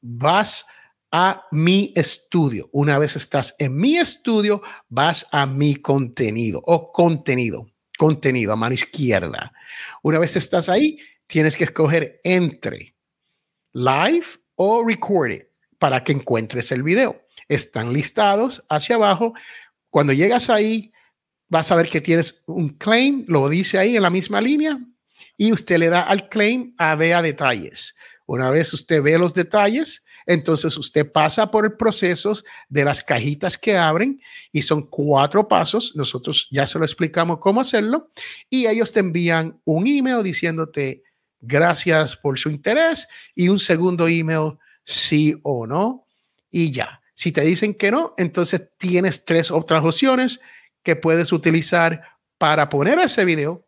vas 0.00 0.66
a 1.10 1.46
mi 1.50 1.92
estudio. 1.96 2.68
Una 2.72 2.98
vez 2.98 3.16
estás 3.16 3.54
en 3.58 3.76
mi 3.76 3.96
estudio, 3.96 4.62
vas 4.88 5.26
a 5.32 5.46
mi 5.46 5.76
contenido 5.76 6.62
o 6.64 6.92
contenido, 6.92 7.66
contenido 7.98 8.52
a 8.52 8.56
mano 8.56 8.74
izquierda. 8.74 9.52
Una 10.02 10.18
vez 10.18 10.36
estás 10.36 10.68
ahí, 10.68 10.98
tienes 11.26 11.56
que 11.56 11.64
escoger 11.64 12.20
entre 12.24 12.94
live 13.72 14.26
o 14.54 14.84
recorded 14.84 15.46
para 15.78 16.04
que 16.04 16.12
encuentres 16.12 16.70
el 16.72 16.82
video. 16.82 17.22
Están 17.48 17.92
listados 17.92 18.64
hacia 18.68 18.96
abajo. 18.96 19.34
Cuando 19.88 20.12
llegas 20.12 20.50
ahí, 20.50 20.92
vas 21.48 21.72
a 21.72 21.76
ver 21.76 21.88
que 21.88 22.00
tienes 22.00 22.44
un 22.46 22.70
claim, 22.70 23.24
lo 23.26 23.48
dice 23.48 23.78
ahí 23.78 23.96
en 23.96 24.02
la 24.02 24.10
misma 24.10 24.40
línea, 24.40 24.78
y 25.36 25.52
usted 25.52 25.78
le 25.78 25.88
da 25.88 26.02
al 26.02 26.28
claim 26.28 26.74
a 26.78 26.94
vea 26.94 27.22
detalles. 27.22 27.94
Una 28.26 28.50
vez 28.50 28.72
usted 28.72 29.02
ve 29.02 29.18
los 29.18 29.34
detalles, 29.34 30.04
entonces 30.26 30.76
usted 30.76 31.10
pasa 31.10 31.50
por 31.50 31.64
el 31.64 31.72
proceso 31.72 32.32
de 32.68 32.84
las 32.84 33.02
cajitas 33.02 33.58
que 33.58 33.76
abren 33.76 34.20
y 34.52 34.62
son 34.62 34.86
cuatro 34.86 35.48
pasos. 35.48 35.96
Nosotros 35.96 36.46
ya 36.50 36.66
se 36.66 36.78
lo 36.78 36.84
explicamos 36.84 37.38
cómo 37.40 37.60
hacerlo 37.60 38.10
y 38.48 38.66
ellos 38.66 38.92
te 38.92 39.00
envían 39.00 39.60
un 39.64 39.86
email 39.86 40.22
diciéndote 40.22 41.02
gracias 41.40 42.16
por 42.16 42.38
su 42.38 42.50
interés 42.50 43.08
y 43.34 43.48
un 43.48 43.58
segundo 43.58 44.06
email 44.06 44.58
sí 44.84 45.34
o 45.42 45.66
no 45.66 46.06
y 46.50 46.70
ya. 46.70 47.00
Si 47.14 47.32
te 47.32 47.42
dicen 47.42 47.74
que 47.74 47.90
no, 47.90 48.14
entonces 48.16 48.70
tienes 48.78 49.24
tres 49.24 49.50
otras 49.50 49.84
opciones 49.84 50.40
que 50.82 50.96
puedes 50.96 51.32
utilizar 51.32 52.02
para 52.38 52.68
poner 52.68 52.98
ese 52.98 53.24
video 53.24 53.66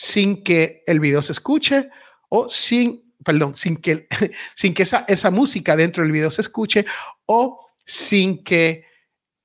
sin 0.00 0.44
que 0.44 0.84
el 0.86 1.00
video 1.00 1.20
se 1.22 1.32
escuche 1.32 1.90
o 2.28 2.48
sin, 2.48 3.12
perdón, 3.24 3.56
sin 3.56 3.76
que, 3.78 4.06
sin 4.54 4.72
que 4.72 4.84
esa, 4.84 5.04
esa 5.08 5.32
música 5.32 5.74
dentro 5.74 6.04
del 6.04 6.12
video 6.12 6.30
se 6.30 6.42
escuche 6.42 6.86
o 7.26 7.66
sin 7.84 8.44
que 8.44 8.84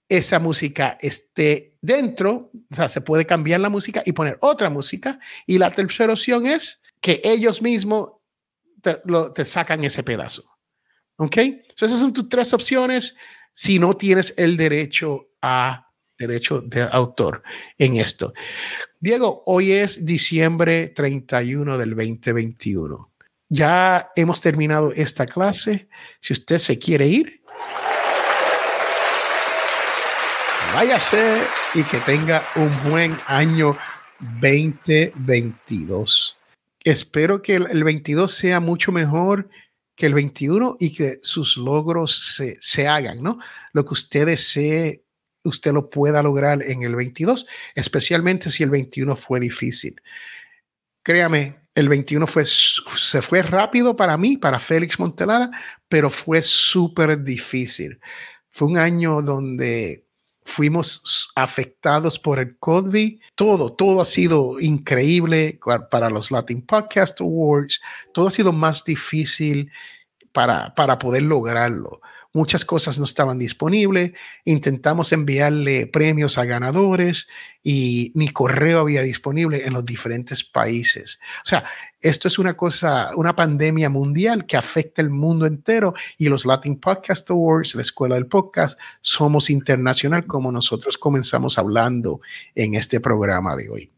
esa 0.07 0.37
música 0.37 0.95
esté 1.01 1.75
dentro, 1.81 2.51
o 2.69 2.75
sea, 2.75 2.87
se 2.87 3.01
puede 3.01 3.25
cambiar 3.25 3.61
la 3.61 3.69
música 3.69 4.03
y 4.05 4.11
poner 4.11 4.37
otra 4.41 4.69
música. 4.69 5.17
Y 5.47 5.57
la 5.57 5.71
tercera 5.71 6.13
opción 6.13 6.45
es 6.45 6.79
que 7.01 7.19
ellos 7.23 7.63
mismos 7.63 8.11
te, 9.33 9.45
sacan 9.45 9.83
ese 9.83 10.03
pedazo. 10.03 10.43
¿Ok? 11.15 11.37
Entonces 11.37 11.89
esas 11.89 11.99
son 11.99 12.13
tus 12.13 12.29
tres 12.29 12.53
opciones 12.53 13.15
si 13.51 13.79
no 13.79 13.95
tienes 13.95 14.35
el 14.37 14.55
derecho 14.55 15.29
a 15.41 15.82
derecho 16.17 16.61
de 16.61 16.83
autor 16.91 17.43
en 17.77 17.97
esto. 17.97 18.33
Diego, 18.99 19.43
hoy 19.45 19.71
es 19.71 20.05
diciembre 20.05 20.89
31 20.89 21.77
del 21.77 21.89
2021. 21.91 23.11
Ya 23.49 24.09
hemos 24.15 24.41
terminado 24.41 24.91
esta 24.93 25.25
clase. 25.25 25.87
Si 26.19 26.33
usted 26.33 26.57
se 26.57 26.79
quiere 26.79 27.07
ir, 27.07 27.41
váyase 30.73 31.41
y 31.75 31.83
que 31.83 31.97
tenga 31.99 32.43
un 32.55 32.71
buen 32.89 33.15
año 33.27 33.77
2022. 34.41 36.39
Espero 36.83 37.41
que 37.41 37.55
el, 37.55 37.83
22 37.83 38.31
sea 38.33 38.59
mucho 38.59 38.91
mejor 38.91 39.49
que 39.95 40.07
el 40.07 40.13
21 40.15 40.77
y 40.79 40.93
que 40.93 41.19
sus 41.21 41.55
logros 41.57 42.35
se, 42.35 42.57
se 42.59 42.87
hagan, 42.87 43.21
¿no? 43.21 43.37
Lo 43.73 43.85
que 43.85 43.93
usted 43.93 44.25
desee, 44.25 45.02
usted 45.43 45.73
lo 45.73 45.89
pueda 45.89 46.23
lograr 46.23 46.63
en 46.63 46.83
el 46.83 46.95
22, 46.95 47.45
especialmente 47.75 48.49
si 48.49 48.63
el 48.63 48.69
21 48.69 49.15
fue 49.15 49.39
difícil. 49.39 50.01
Créame, 51.03 51.63
el 51.75 51.89
21 51.89 52.27
fue, 52.27 52.45
se 52.45 53.21
fue 53.21 53.41
rápido 53.41 53.95
para 53.95 54.17
mí, 54.17 54.37
para 54.37 54.59
Félix 54.59 54.99
Montelara, 54.99 55.49
pero 55.89 56.09
fue 56.09 56.41
súper 56.41 57.23
difícil. 57.23 57.99
Fue 58.49 58.67
un 58.67 58.77
año 58.77 59.21
donde 59.21 60.05
fuimos 60.45 61.31
afectados 61.35 62.19
por 62.19 62.39
el 62.39 62.57
COVID. 62.57 63.19
Todo, 63.35 63.73
todo 63.73 64.01
ha 64.01 64.05
sido 64.05 64.59
increíble 64.59 65.59
para 65.89 66.09
los 66.09 66.31
Latin 66.31 66.61
Podcast 66.61 67.19
Awards. 67.21 67.81
Todo 68.13 68.27
ha 68.27 68.31
sido 68.31 68.53
más 68.53 68.83
difícil 68.83 69.71
para, 70.31 70.73
para 70.75 70.99
poder 70.99 71.23
lograrlo 71.23 72.01
muchas 72.33 72.65
cosas 72.65 72.97
no 72.97 73.05
estaban 73.05 73.37
disponibles, 73.37 74.11
intentamos 74.43 75.11
enviarle 75.13 75.87
premios 75.87 76.37
a 76.37 76.45
ganadores 76.45 77.27
y 77.61 78.11
ni 78.15 78.29
correo 78.29 78.79
había 78.79 79.03
disponible 79.03 79.65
en 79.65 79.73
los 79.73 79.85
diferentes 79.85 80.43
países. 80.43 81.19
O 81.43 81.45
sea, 81.45 81.63
esto 82.01 82.27
es 82.27 82.39
una 82.39 82.57
cosa, 82.57 83.11
una 83.15 83.35
pandemia 83.35 83.89
mundial 83.89 84.45
que 84.45 84.57
afecta 84.57 85.01
el 85.01 85.11
mundo 85.11 85.45
entero 85.45 85.93
y 86.17 86.27
los 86.27 86.45
Latin 86.45 86.79
Podcast 86.79 87.29
Awards, 87.29 87.75
la 87.75 87.83
Escuela 87.83 88.15
del 88.15 88.27
Podcast, 88.27 88.79
somos 89.01 89.49
internacional 89.49 90.25
como 90.25 90.51
nosotros 90.51 90.97
comenzamos 90.97 91.57
hablando 91.57 92.19
en 92.55 92.73
este 92.73 92.99
programa 92.99 93.55
de 93.55 93.69
hoy. 93.69 93.91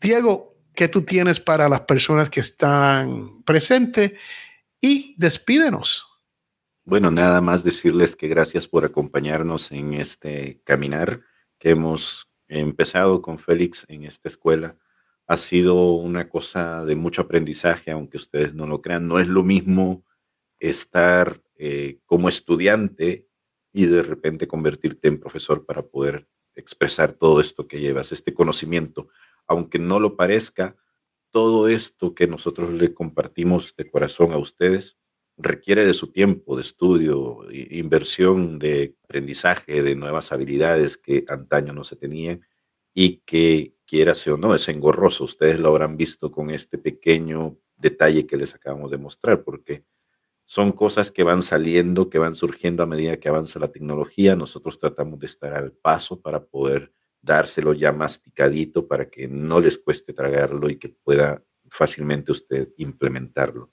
Diego, 0.00 0.54
¿qué 0.74 0.88
tú 0.88 1.02
tienes 1.02 1.40
para 1.40 1.68
las 1.68 1.82
personas 1.82 2.30
que 2.30 2.40
están 2.40 3.42
presentes? 3.42 4.12
Y 4.80 5.14
despídenos. 5.18 6.09
Bueno, 6.90 7.12
nada 7.12 7.40
más 7.40 7.62
decirles 7.62 8.16
que 8.16 8.26
gracias 8.26 8.66
por 8.66 8.84
acompañarnos 8.84 9.70
en 9.70 9.94
este 9.94 10.60
caminar 10.64 11.20
que 11.56 11.70
hemos 11.70 12.28
empezado 12.48 13.22
con 13.22 13.38
Félix 13.38 13.86
en 13.86 14.02
esta 14.02 14.28
escuela. 14.28 14.76
Ha 15.28 15.36
sido 15.36 15.92
una 15.92 16.28
cosa 16.28 16.84
de 16.84 16.96
mucho 16.96 17.22
aprendizaje, 17.22 17.92
aunque 17.92 18.16
ustedes 18.16 18.54
no 18.54 18.66
lo 18.66 18.82
crean. 18.82 19.06
No 19.06 19.20
es 19.20 19.28
lo 19.28 19.44
mismo 19.44 20.04
estar 20.58 21.40
eh, 21.54 22.00
como 22.06 22.28
estudiante 22.28 23.28
y 23.72 23.86
de 23.86 24.02
repente 24.02 24.48
convertirte 24.48 25.06
en 25.06 25.20
profesor 25.20 25.64
para 25.64 25.82
poder 25.82 26.26
expresar 26.56 27.12
todo 27.12 27.40
esto 27.40 27.68
que 27.68 27.78
llevas, 27.78 28.10
este 28.10 28.34
conocimiento. 28.34 29.06
Aunque 29.46 29.78
no 29.78 30.00
lo 30.00 30.16
parezca, 30.16 30.74
todo 31.30 31.68
esto 31.68 32.16
que 32.16 32.26
nosotros 32.26 32.72
le 32.72 32.92
compartimos 32.92 33.76
de 33.76 33.88
corazón 33.88 34.32
a 34.32 34.38
ustedes 34.38 34.96
requiere 35.42 35.84
de 35.84 35.94
su 35.94 36.12
tiempo 36.12 36.56
de 36.56 36.62
estudio, 36.62 37.38
inversión 37.50 38.58
de 38.58 38.96
aprendizaje, 39.04 39.82
de 39.82 39.94
nuevas 39.94 40.32
habilidades 40.32 40.96
que 40.96 41.24
antaño 41.28 41.72
no 41.72 41.84
se 41.84 41.96
tenían 41.96 42.42
y 42.94 43.18
que 43.18 43.74
quieras 43.86 44.26
o 44.28 44.36
no, 44.36 44.54
es 44.54 44.68
engorroso. 44.68 45.24
Ustedes 45.24 45.58
lo 45.58 45.68
habrán 45.68 45.96
visto 45.96 46.30
con 46.30 46.50
este 46.50 46.78
pequeño 46.78 47.58
detalle 47.76 48.26
que 48.26 48.36
les 48.36 48.54
acabamos 48.54 48.90
de 48.90 48.98
mostrar, 48.98 49.42
porque 49.42 49.84
son 50.44 50.72
cosas 50.72 51.10
que 51.10 51.22
van 51.22 51.42
saliendo, 51.42 52.10
que 52.10 52.18
van 52.18 52.34
surgiendo 52.34 52.82
a 52.82 52.86
medida 52.86 53.18
que 53.18 53.28
avanza 53.28 53.58
la 53.58 53.68
tecnología. 53.68 54.36
Nosotros 54.36 54.78
tratamos 54.78 55.18
de 55.18 55.26
estar 55.26 55.54
al 55.54 55.72
paso 55.72 56.20
para 56.20 56.44
poder 56.44 56.92
dárselo 57.22 57.72
ya 57.72 57.92
masticadito 57.92 58.86
para 58.86 59.08
que 59.08 59.28
no 59.28 59.60
les 59.60 59.78
cueste 59.78 60.12
tragarlo 60.12 60.68
y 60.70 60.76
que 60.76 60.88
pueda 60.88 61.42
fácilmente 61.68 62.32
usted 62.32 62.70
implementarlo. 62.78 63.70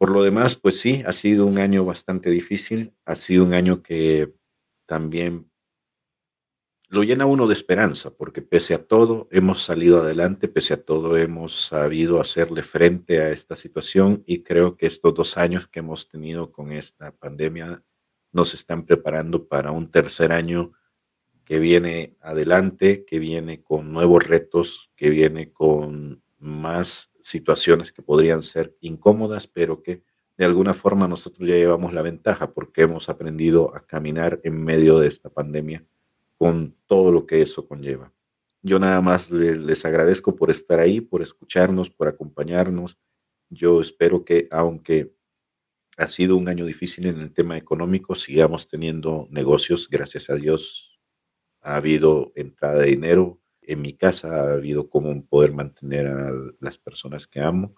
Por 0.00 0.12
lo 0.12 0.22
demás, 0.22 0.56
pues 0.56 0.80
sí, 0.80 1.02
ha 1.04 1.12
sido 1.12 1.44
un 1.44 1.58
año 1.58 1.84
bastante 1.84 2.30
difícil, 2.30 2.94
ha 3.04 3.14
sido 3.16 3.44
un 3.44 3.52
año 3.52 3.82
que 3.82 4.32
también 4.86 5.52
lo 6.88 7.02
llena 7.02 7.26
uno 7.26 7.46
de 7.46 7.52
esperanza, 7.52 8.16
porque 8.16 8.40
pese 8.40 8.72
a 8.72 8.82
todo 8.82 9.28
hemos 9.30 9.62
salido 9.62 10.00
adelante, 10.00 10.48
pese 10.48 10.72
a 10.72 10.82
todo 10.82 11.18
hemos 11.18 11.66
sabido 11.66 12.18
hacerle 12.18 12.62
frente 12.62 13.20
a 13.20 13.28
esta 13.30 13.56
situación 13.56 14.24
y 14.24 14.42
creo 14.42 14.78
que 14.78 14.86
estos 14.86 15.12
dos 15.12 15.36
años 15.36 15.68
que 15.68 15.80
hemos 15.80 16.08
tenido 16.08 16.50
con 16.50 16.72
esta 16.72 17.12
pandemia 17.14 17.84
nos 18.32 18.54
están 18.54 18.86
preparando 18.86 19.48
para 19.48 19.70
un 19.70 19.90
tercer 19.90 20.32
año 20.32 20.72
que 21.44 21.58
viene 21.58 22.16
adelante, 22.22 23.04
que 23.04 23.18
viene 23.18 23.62
con 23.62 23.92
nuevos 23.92 24.26
retos, 24.26 24.90
que 24.96 25.10
viene 25.10 25.52
con 25.52 26.22
más 26.38 27.09
situaciones 27.22 27.92
que 27.92 28.02
podrían 28.02 28.42
ser 28.42 28.76
incómodas, 28.80 29.46
pero 29.46 29.82
que 29.82 30.02
de 30.36 30.44
alguna 30.44 30.74
forma 30.74 31.06
nosotros 31.06 31.48
ya 31.48 31.54
llevamos 31.54 31.92
la 31.92 32.02
ventaja 32.02 32.52
porque 32.52 32.82
hemos 32.82 33.08
aprendido 33.08 33.74
a 33.76 33.80
caminar 33.86 34.40
en 34.42 34.62
medio 34.62 34.98
de 34.98 35.08
esta 35.08 35.28
pandemia 35.28 35.84
con 36.38 36.74
todo 36.86 37.12
lo 37.12 37.26
que 37.26 37.42
eso 37.42 37.66
conlleva. 37.66 38.12
Yo 38.62 38.78
nada 38.78 39.00
más 39.00 39.30
les 39.30 39.84
agradezco 39.84 40.36
por 40.36 40.50
estar 40.50 40.80
ahí, 40.80 41.00
por 41.00 41.22
escucharnos, 41.22 41.90
por 41.90 42.08
acompañarnos. 42.08 42.98
Yo 43.48 43.80
espero 43.80 44.24
que 44.24 44.48
aunque 44.50 45.14
ha 45.96 46.08
sido 46.08 46.36
un 46.36 46.48
año 46.48 46.64
difícil 46.64 47.06
en 47.06 47.20
el 47.20 47.32
tema 47.32 47.56
económico, 47.56 48.14
sigamos 48.14 48.68
teniendo 48.68 49.26
negocios. 49.30 49.88
Gracias 49.90 50.30
a 50.30 50.34
Dios 50.36 50.98
ha 51.62 51.76
habido 51.76 52.32
entrada 52.34 52.80
de 52.80 52.90
dinero, 52.90 53.39
en 53.62 53.82
mi 53.82 53.94
casa 53.94 54.34
ha 54.34 54.52
habido 54.54 54.88
como 54.88 55.24
poder 55.26 55.52
mantener 55.52 56.06
a 56.06 56.32
las 56.60 56.78
personas 56.78 57.26
que 57.26 57.40
amo 57.40 57.74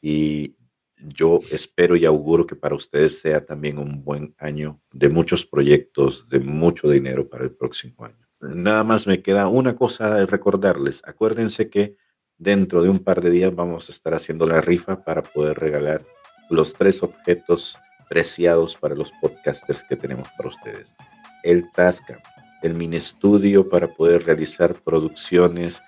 y 0.00 0.56
yo 0.96 1.40
espero 1.50 1.96
y 1.96 2.04
auguro 2.04 2.46
que 2.46 2.56
para 2.56 2.74
ustedes 2.74 3.18
sea 3.18 3.44
también 3.44 3.78
un 3.78 4.04
buen 4.04 4.34
año 4.38 4.80
de 4.92 5.08
muchos 5.08 5.44
proyectos, 5.44 6.28
de 6.28 6.40
mucho 6.40 6.88
dinero 6.88 7.28
para 7.28 7.44
el 7.44 7.52
próximo 7.52 8.04
año. 8.04 8.26
Nada 8.40 8.84
más 8.84 9.06
me 9.06 9.22
queda 9.22 9.48
una 9.48 9.74
cosa 9.74 10.14
de 10.14 10.26
recordarles. 10.26 11.02
Acuérdense 11.04 11.70
que 11.70 11.96
dentro 12.36 12.82
de 12.82 12.88
un 12.88 12.98
par 12.98 13.20
de 13.20 13.30
días 13.30 13.54
vamos 13.54 13.88
a 13.88 13.92
estar 13.92 14.14
haciendo 14.14 14.46
la 14.46 14.60
rifa 14.60 15.04
para 15.04 15.22
poder 15.22 15.58
regalar 15.58 16.04
los 16.50 16.74
tres 16.74 17.02
objetos 17.02 17.76
preciados 18.08 18.76
para 18.76 18.94
los 18.94 19.12
podcasters 19.20 19.82
que 19.84 19.96
tenemos 19.96 20.28
para 20.36 20.50
ustedes. 20.50 20.94
El 21.42 21.70
Tascam, 21.72 22.20
el 22.64 22.74
mini 22.74 22.96
estudio 22.96 23.68
para 23.68 23.88
poder 23.88 24.24
realizar 24.24 24.74
producciones 24.74 25.82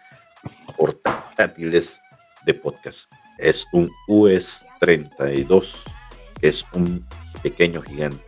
portátiles 0.76 2.00
de 2.44 2.54
podcast. 2.54 3.10
Es 3.38 3.66
un 3.72 3.90
US 4.06 4.64
32, 4.78 5.82
que 6.38 6.48
es 6.48 6.64
un 6.74 7.04
pequeño 7.42 7.80
gigante. 7.80 8.22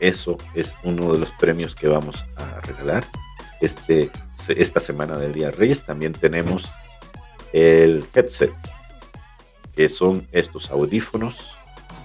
Eso 0.00 0.36
es 0.54 0.74
uno 0.84 1.14
de 1.14 1.18
los 1.18 1.30
premios 1.32 1.74
que 1.74 1.88
vamos 1.88 2.24
a 2.36 2.60
regalar 2.60 3.04
este, 3.62 4.10
esta 4.48 4.80
semana 4.80 5.16
del 5.16 5.32
Día 5.32 5.50
Reyes. 5.50 5.84
También 5.84 6.12
tenemos 6.12 6.70
el 7.54 8.04
headset, 8.14 8.52
que 9.74 9.88
son 9.88 10.28
estos 10.30 10.70
audífonos 10.70 11.56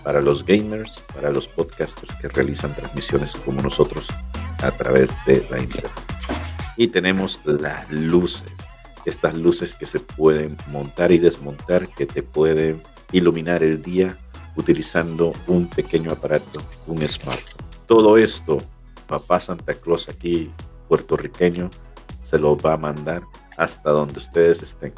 para 0.01 0.21
los 0.21 0.45
gamers, 0.45 1.01
para 1.13 1.29
los 1.29 1.47
podcasters 1.47 2.15
que 2.21 2.29
realizan 2.29 2.73
transmisiones 2.73 3.33
como 3.33 3.61
nosotros 3.61 4.07
a 4.61 4.71
través 4.71 5.09
de 5.25 5.45
la 5.49 5.59
internet. 5.59 5.91
Y 6.77 6.87
tenemos 6.87 7.39
las 7.45 7.89
luces, 7.89 8.53
estas 9.05 9.37
luces 9.37 9.75
que 9.75 9.85
se 9.85 9.99
pueden 9.99 10.55
montar 10.67 11.11
y 11.11 11.17
desmontar, 11.17 11.87
que 11.89 12.05
te 12.05 12.23
pueden 12.23 12.81
iluminar 13.11 13.63
el 13.63 13.81
día 13.81 14.17
utilizando 14.55 15.33
un 15.47 15.67
pequeño 15.67 16.11
aparato, 16.11 16.59
un 16.87 17.07
smart. 17.07 17.41
Todo 17.87 18.17
esto, 18.17 18.57
papá 19.07 19.39
Santa 19.39 19.73
Claus 19.73 20.09
aquí, 20.09 20.51
puertorriqueño, 20.87 21.69
se 22.29 22.37
lo 22.37 22.57
va 22.57 22.73
a 22.73 22.77
mandar 22.77 23.23
hasta 23.57 23.89
donde 23.89 24.19
ustedes 24.19 24.61
estén, 24.61 24.93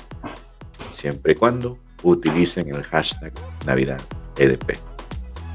siempre 0.92 1.34
y 1.34 1.36
cuando 1.36 1.78
utilicen 2.04 2.76
el 2.76 2.84
hashtag 2.84 3.34
Navidad 3.66 4.02
EDP. 4.38 4.91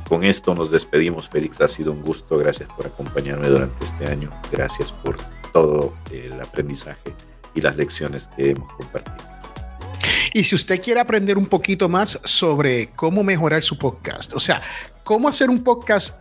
Con 0.08 0.22
esto 0.22 0.54
nos 0.54 0.70
despedimos, 0.70 1.28
Félix. 1.28 1.60
Ha 1.60 1.68
sido 1.68 1.90
un 1.92 2.02
gusto. 2.02 2.38
Gracias 2.38 2.68
por 2.76 2.86
acompañarme 2.86 3.48
durante 3.48 3.84
este 3.84 4.10
año. 4.10 4.30
Gracias 4.52 4.92
por 4.92 5.16
todo 5.52 5.94
el 6.12 6.40
aprendizaje 6.40 7.14
y 7.54 7.60
las 7.60 7.76
lecciones 7.76 8.28
que 8.36 8.50
hemos 8.50 8.72
compartido. 8.74 9.16
Y 10.32 10.44
si 10.44 10.54
usted 10.54 10.80
quiere 10.80 11.00
aprender 11.00 11.36
un 11.36 11.46
poquito 11.46 11.88
más 11.88 12.20
sobre 12.24 12.90
cómo 12.90 13.24
mejorar 13.24 13.62
su 13.62 13.76
podcast, 13.78 14.32
o 14.34 14.40
sea, 14.40 14.62
cómo 15.02 15.28
hacer 15.28 15.50
un 15.50 15.64
podcast 15.64 16.14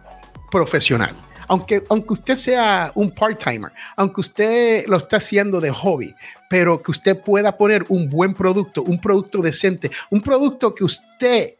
profesional, 0.49 1.13
aunque, 1.47 1.83
aunque 1.89 2.13
usted 2.13 2.35
sea 2.35 2.91
un 2.95 3.11
part-timer, 3.11 3.71
aunque 3.97 4.21
usted 4.21 4.87
lo 4.87 4.97
está 4.97 5.17
haciendo 5.17 5.59
de 5.61 5.69
hobby, 5.69 6.15
pero 6.49 6.81
que 6.81 6.91
usted 6.91 7.19
pueda 7.19 7.57
poner 7.57 7.85
un 7.89 8.09
buen 8.09 8.33
producto, 8.33 8.83
un 8.83 8.99
producto 8.99 9.41
decente, 9.41 9.91
un 10.09 10.21
producto 10.21 10.73
que 10.73 10.85
usted 10.85 11.55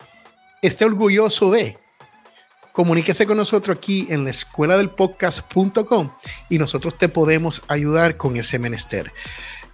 esté 0.62 0.86
orgulloso 0.86 1.52
de, 1.52 1.78
comuníquese 2.76 3.26
con 3.26 3.38
nosotros 3.38 3.78
aquí 3.78 4.06
en 4.10 4.26
la 4.26 4.32
escuela 4.32 4.76
del 4.76 4.90
podcast.com 4.90 6.12
y 6.50 6.58
nosotros 6.58 6.98
te 6.98 7.08
podemos 7.08 7.62
ayudar 7.70 8.18
con 8.18 8.36
ese 8.36 8.60
menester. 8.60 9.14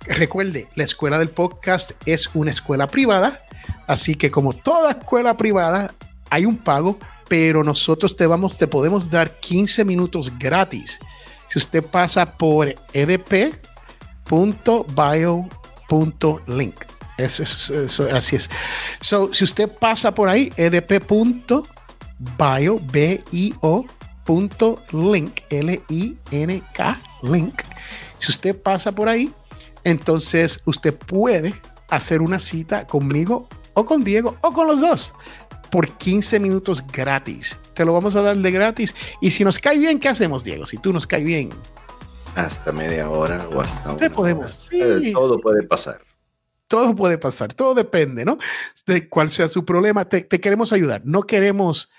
Recuerde, 0.05 0.67
la 0.75 0.83
escuela 0.83 1.17
del 1.17 1.29
podcast 1.29 1.93
es 2.05 2.29
una 2.35 2.51
escuela 2.51 2.85
privada, 2.85 3.41
así 3.87 4.13
que 4.13 4.29
como 4.29 4.53
toda 4.53 4.91
escuela 4.91 5.35
privada, 5.35 5.91
hay 6.29 6.45
un 6.45 6.57
pago, 6.57 6.99
pero 7.27 7.63
nosotros 7.63 8.15
te 8.15 8.27
vamos, 8.27 8.59
te 8.59 8.67
podemos 8.67 9.09
dar 9.09 9.39
15 9.39 9.83
minutos 9.83 10.31
gratis. 10.37 10.99
Si 11.47 11.57
usted 11.57 11.83
pasa 11.83 12.37
por 12.37 12.75
edp.bio.link. 12.93 13.55
Eso, 17.17 17.43
eso, 17.43 18.07
así 18.13 18.35
es. 18.35 18.49
So, 18.99 19.33
si 19.33 19.43
usted 19.43 19.69
pasa 19.69 20.13
por 20.13 20.29
ahí, 20.29 20.51
edp.bio, 20.55 21.63
B-I-O, 22.39 23.85
link, 24.91 25.41
L-I-N-K, 25.49 27.01
link. 27.23 27.61
Si 28.17 28.31
usted 28.31 28.61
pasa 28.61 28.91
por 28.91 29.09
ahí, 29.09 29.31
entonces 29.83 30.61
usted 30.65 30.95
puede 30.95 31.53
hacer 31.89 32.21
una 32.21 32.39
cita 32.39 32.85
conmigo 32.87 33.47
o 33.73 33.85
con 33.85 34.03
Diego 34.03 34.37
o 34.41 34.51
con 34.51 34.67
los 34.67 34.81
dos 34.81 35.13
por 35.71 35.87
15 35.97 36.39
minutos 36.39 36.85
gratis. 36.85 37.57
Te 37.73 37.85
lo 37.85 37.93
vamos 37.93 38.15
a 38.15 38.21
dar 38.21 38.37
de 38.37 38.51
gratis. 38.51 38.93
Y 39.21 39.31
si 39.31 39.43
nos 39.43 39.57
cae 39.57 39.79
bien, 39.79 39.99
¿qué 39.99 40.09
hacemos, 40.09 40.43
Diego? 40.43 40.65
Si 40.65 40.77
tú 40.77 40.93
nos 40.93 41.07
cae 41.07 41.23
bien. 41.23 41.49
Hasta 42.35 42.71
media 42.71 43.09
hora 43.09 43.47
o 43.53 43.61
hasta 43.61 43.97
Te 43.97 44.09
podemos. 44.09 44.51
Sí, 44.51 45.11
todo 45.13 45.39
puede 45.39 45.63
pasar. 45.63 46.01
Todo 46.67 46.95
puede 46.95 47.17
pasar. 47.17 47.53
Todo 47.53 47.73
depende, 47.73 48.23
¿no? 48.23 48.37
De 48.85 49.09
cuál 49.09 49.29
sea 49.29 49.47
su 49.47 49.65
problema. 49.65 50.05
Te, 50.05 50.27
queremos 50.27 50.71
ayudar. 50.71 51.01
No 51.03 51.23
queremos 51.23 51.89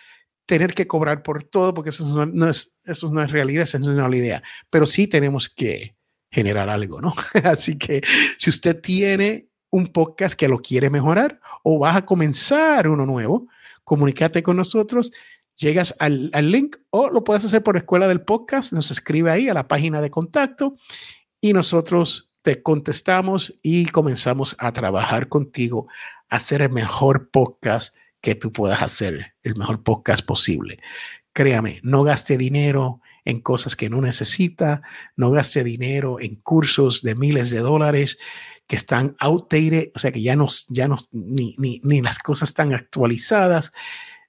tener 0.47 0.75
que 0.75 0.87
cobrar 0.87 1.23
por 1.23 1.45
todo 1.45 1.75
porque 1.75 1.91
eso 1.91 2.27
no, 2.27 2.49
es, 2.49 2.73
eso 2.85 3.13
no 3.13 3.23
es 3.23 3.31
realidad, 3.31 3.63
eso 3.63 3.79
no 3.79 3.93
es 3.93 3.99
una 3.99 4.17
idea. 4.17 4.43
Pero 4.71 4.87
sí 4.87 5.07
tenemos 5.07 5.49
que 5.49 5.97
generar 6.31 6.69
algo, 6.69 7.01
¿no? 7.01 7.15
Así 7.45 7.77
que 7.79 8.03
si 8.39 8.51
usted 8.51 8.81
tiene 8.81 9.49
un 9.71 9.89
podcast 9.89 10.35
que 10.35 10.49
lo 10.49 10.59
quiere 10.59 10.91
mejorar 10.91 11.41
o 11.63 11.79
vas 11.79 11.97
a 11.97 12.07
comenzar 12.07 12.89
uno 12.89 13.07
nuevo, 13.07 13.49
comunícate 13.85 14.43
con 14.43 14.57
nosotros, 14.57 15.13
llegas 15.57 15.95
al, 15.99 16.31
link 16.51 16.77
o 16.91 17.09
lo 17.11 17.25
puedes 17.25 17.45
hacer 17.45 17.63
por 17.63 17.77
Escuela 17.77 18.09
del 18.09 18.23
Podcast, 18.23 18.73
nos 18.73 18.91
escribe 18.91 19.31
ahí 19.31 19.49
a 19.49 19.55
la 19.55 19.69
página 19.69 20.01
de 20.01 20.11
contacto 20.11 20.77
y 21.41 21.53
nosotros 21.53 22.31
te 22.43 22.63
contestamos 22.63 23.55
y 23.63 23.87
comenzamos 23.87 24.57
a 24.59 24.73
trabajar 24.73 25.29
contigo, 25.29 25.87
a 26.29 26.37
hacer 26.37 26.69
mejor 26.71 27.31
podcast 27.31 27.95
que 28.23 28.35
tú 28.35 28.53
puedas 28.53 28.83
hacer, 28.83 29.35
el 29.43 29.57
mejor 29.57 29.83
podcast 29.83 30.25
posible. 30.25 30.79
Créame, 31.35 31.81
no 31.83 32.05
gaste 32.05 32.39
dinero 32.39 33.01
en 33.25 33.41
cosas 33.41 33.77
que 33.77 33.91
no 33.91 34.01
necesita, 34.01 34.83
no 35.17 35.31
gaste 35.31 35.65
dinero 35.65 36.21
en 36.21 36.37
cursos 36.37 37.03
de 37.03 37.15
miles 37.15 37.51
de 37.51 37.59
dólares 37.59 38.19
que 38.67 38.77
están 38.77 39.17
outdated, 39.19 39.91
o 39.95 39.99
sea 39.99 40.13
que 40.13 40.23
ya 40.23 40.37
no, 40.37 40.47
ya 40.69 40.89
no 40.89 40.97
ni, 41.11 41.57
ni, 41.59 41.81
ni 41.85 42.01
las 42.01 42.19
cosas 42.19 42.51
están 42.51 42.73
actualizadas. 42.73 43.73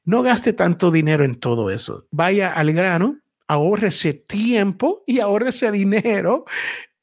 No 0.03 0.23
gaste 0.23 0.53
tanto 0.53 0.91
dinero 0.91 1.23
en 1.23 1.35
todo 1.35 1.69
eso. 1.69 2.07
Vaya 2.11 2.51
al 2.51 2.73
grano, 2.73 3.19
ahorrese 3.47 4.13
tiempo 4.13 5.03
y 5.05 5.19
ahorrese 5.19 5.71
dinero 5.71 6.45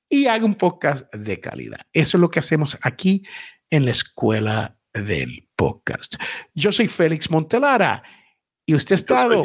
y 0.08 0.26
haga 0.26 0.44
un 0.44 0.56
podcast 0.56 1.12
de 1.14 1.38
calidad. 1.38 1.80
Eso 1.92 2.16
es 2.16 2.20
lo 2.20 2.30
que 2.30 2.40
hacemos 2.40 2.78
aquí 2.82 3.24
en 3.70 3.84
la 3.84 3.92
escuela 3.92 4.76
del 4.92 5.48
podcast. 5.60 6.16
Yo 6.54 6.72
soy 6.72 6.88
Félix 6.88 7.30
Montelara 7.30 8.02
y 8.64 8.74
usted 8.74 8.94
ha 8.94 8.96
estado 8.96 9.42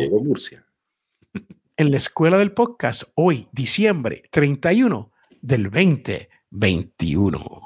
en 1.76 1.92
la 1.92 1.98
escuela 1.98 2.38
del 2.38 2.54
podcast 2.54 3.04
hoy, 3.16 3.50
diciembre 3.52 4.24
31 4.32 5.12
del 5.42 5.64
2021. 5.64 7.62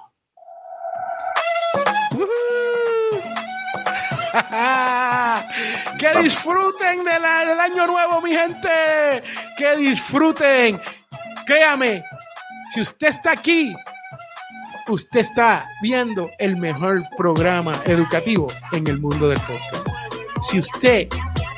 que 5.99 6.19
disfruten 6.23 7.03
del 7.03 7.23
año 7.23 7.85
nuevo, 7.85 8.19
mi 8.19 8.31
gente. 8.31 9.21
Que 9.59 9.77
disfruten. 9.77 10.81
Créame, 11.45 12.03
si 12.73 12.81
usted 12.81 13.09
está 13.09 13.33
aquí, 13.33 13.75
usted 14.89 15.19
está 15.19 15.67
viendo 15.81 16.29
el 16.39 16.57
mejor 16.57 17.03
programa 17.17 17.73
educativo 17.85 18.51
en 18.71 18.87
el 18.87 18.99
mundo 18.99 19.29
del 19.29 19.39
podcast. 19.39 19.87
Si 20.41 20.59
usted 20.59 21.07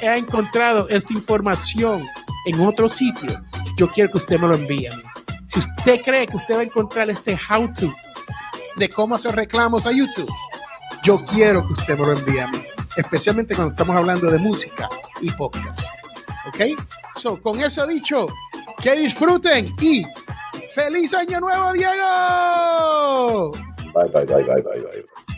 ha 0.01 0.17
encontrado 0.17 0.89
esta 0.89 1.13
información 1.13 2.05
en 2.45 2.61
otro 2.61 2.89
sitio, 2.89 3.39
yo 3.77 3.89
quiero 3.89 4.11
que 4.11 4.17
usted 4.17 4.39
me 4.39 4.47
lo 4.47 4.55
envíe. 4.55 4.89
Si 5.47 5.59
usted 5.59 6.01
cree 6.01 6.27
que 6.27 6.37
usted 6.37 6.55
va 6.55 6.59
a 6.61 6.63
encontrar 6.63 7.09
este 7.09 7.37
how 7.49 7.71
to 7.73 7.93
de 8.77 8.89
cómo 8.89 9.15
hacer 9.15 9.35
reclamos 9.35 9.85
a 9.85 9.91
YouTube, 9.91 10.31
yo 11.03 11.23
quiero 11.25 11.65
que 11.65 11.73
usted 11.73 11.97
me 11.97 12.05
lo 12.05 12.13
envíe 12.13 12.39
a 12.39 12.47
mí, 12.47 12.59
especialmente 12.97 13.55
cuando 13.55 13.73
estamos 13.73 13.95
hablando 13.95 14.29
de 14.31 14.37
música 14.37 14.89
y 15.21 15.29
podcast. 15.31 15.89
¿Ok? 16.47 16.79
So, 17.15 17.41
con 17.41 17.59
eso 17.61 17.85
dicho, 17.85 18.27
que 18.81 18.95
disfruten 18.95 19.65
y 19.79 20.03
¡Feliz 20.73 21.13
Año 21.13 21.39
Nuevo, 21.41 21.73
Diego! 21.73 23.51
Bye, 23.93 24.07
bye, 24.13 24.25
bye, 24.25 24.43
bye, 24.43 24.61
bye, 24.61 24.79
bye. 24.79 25.30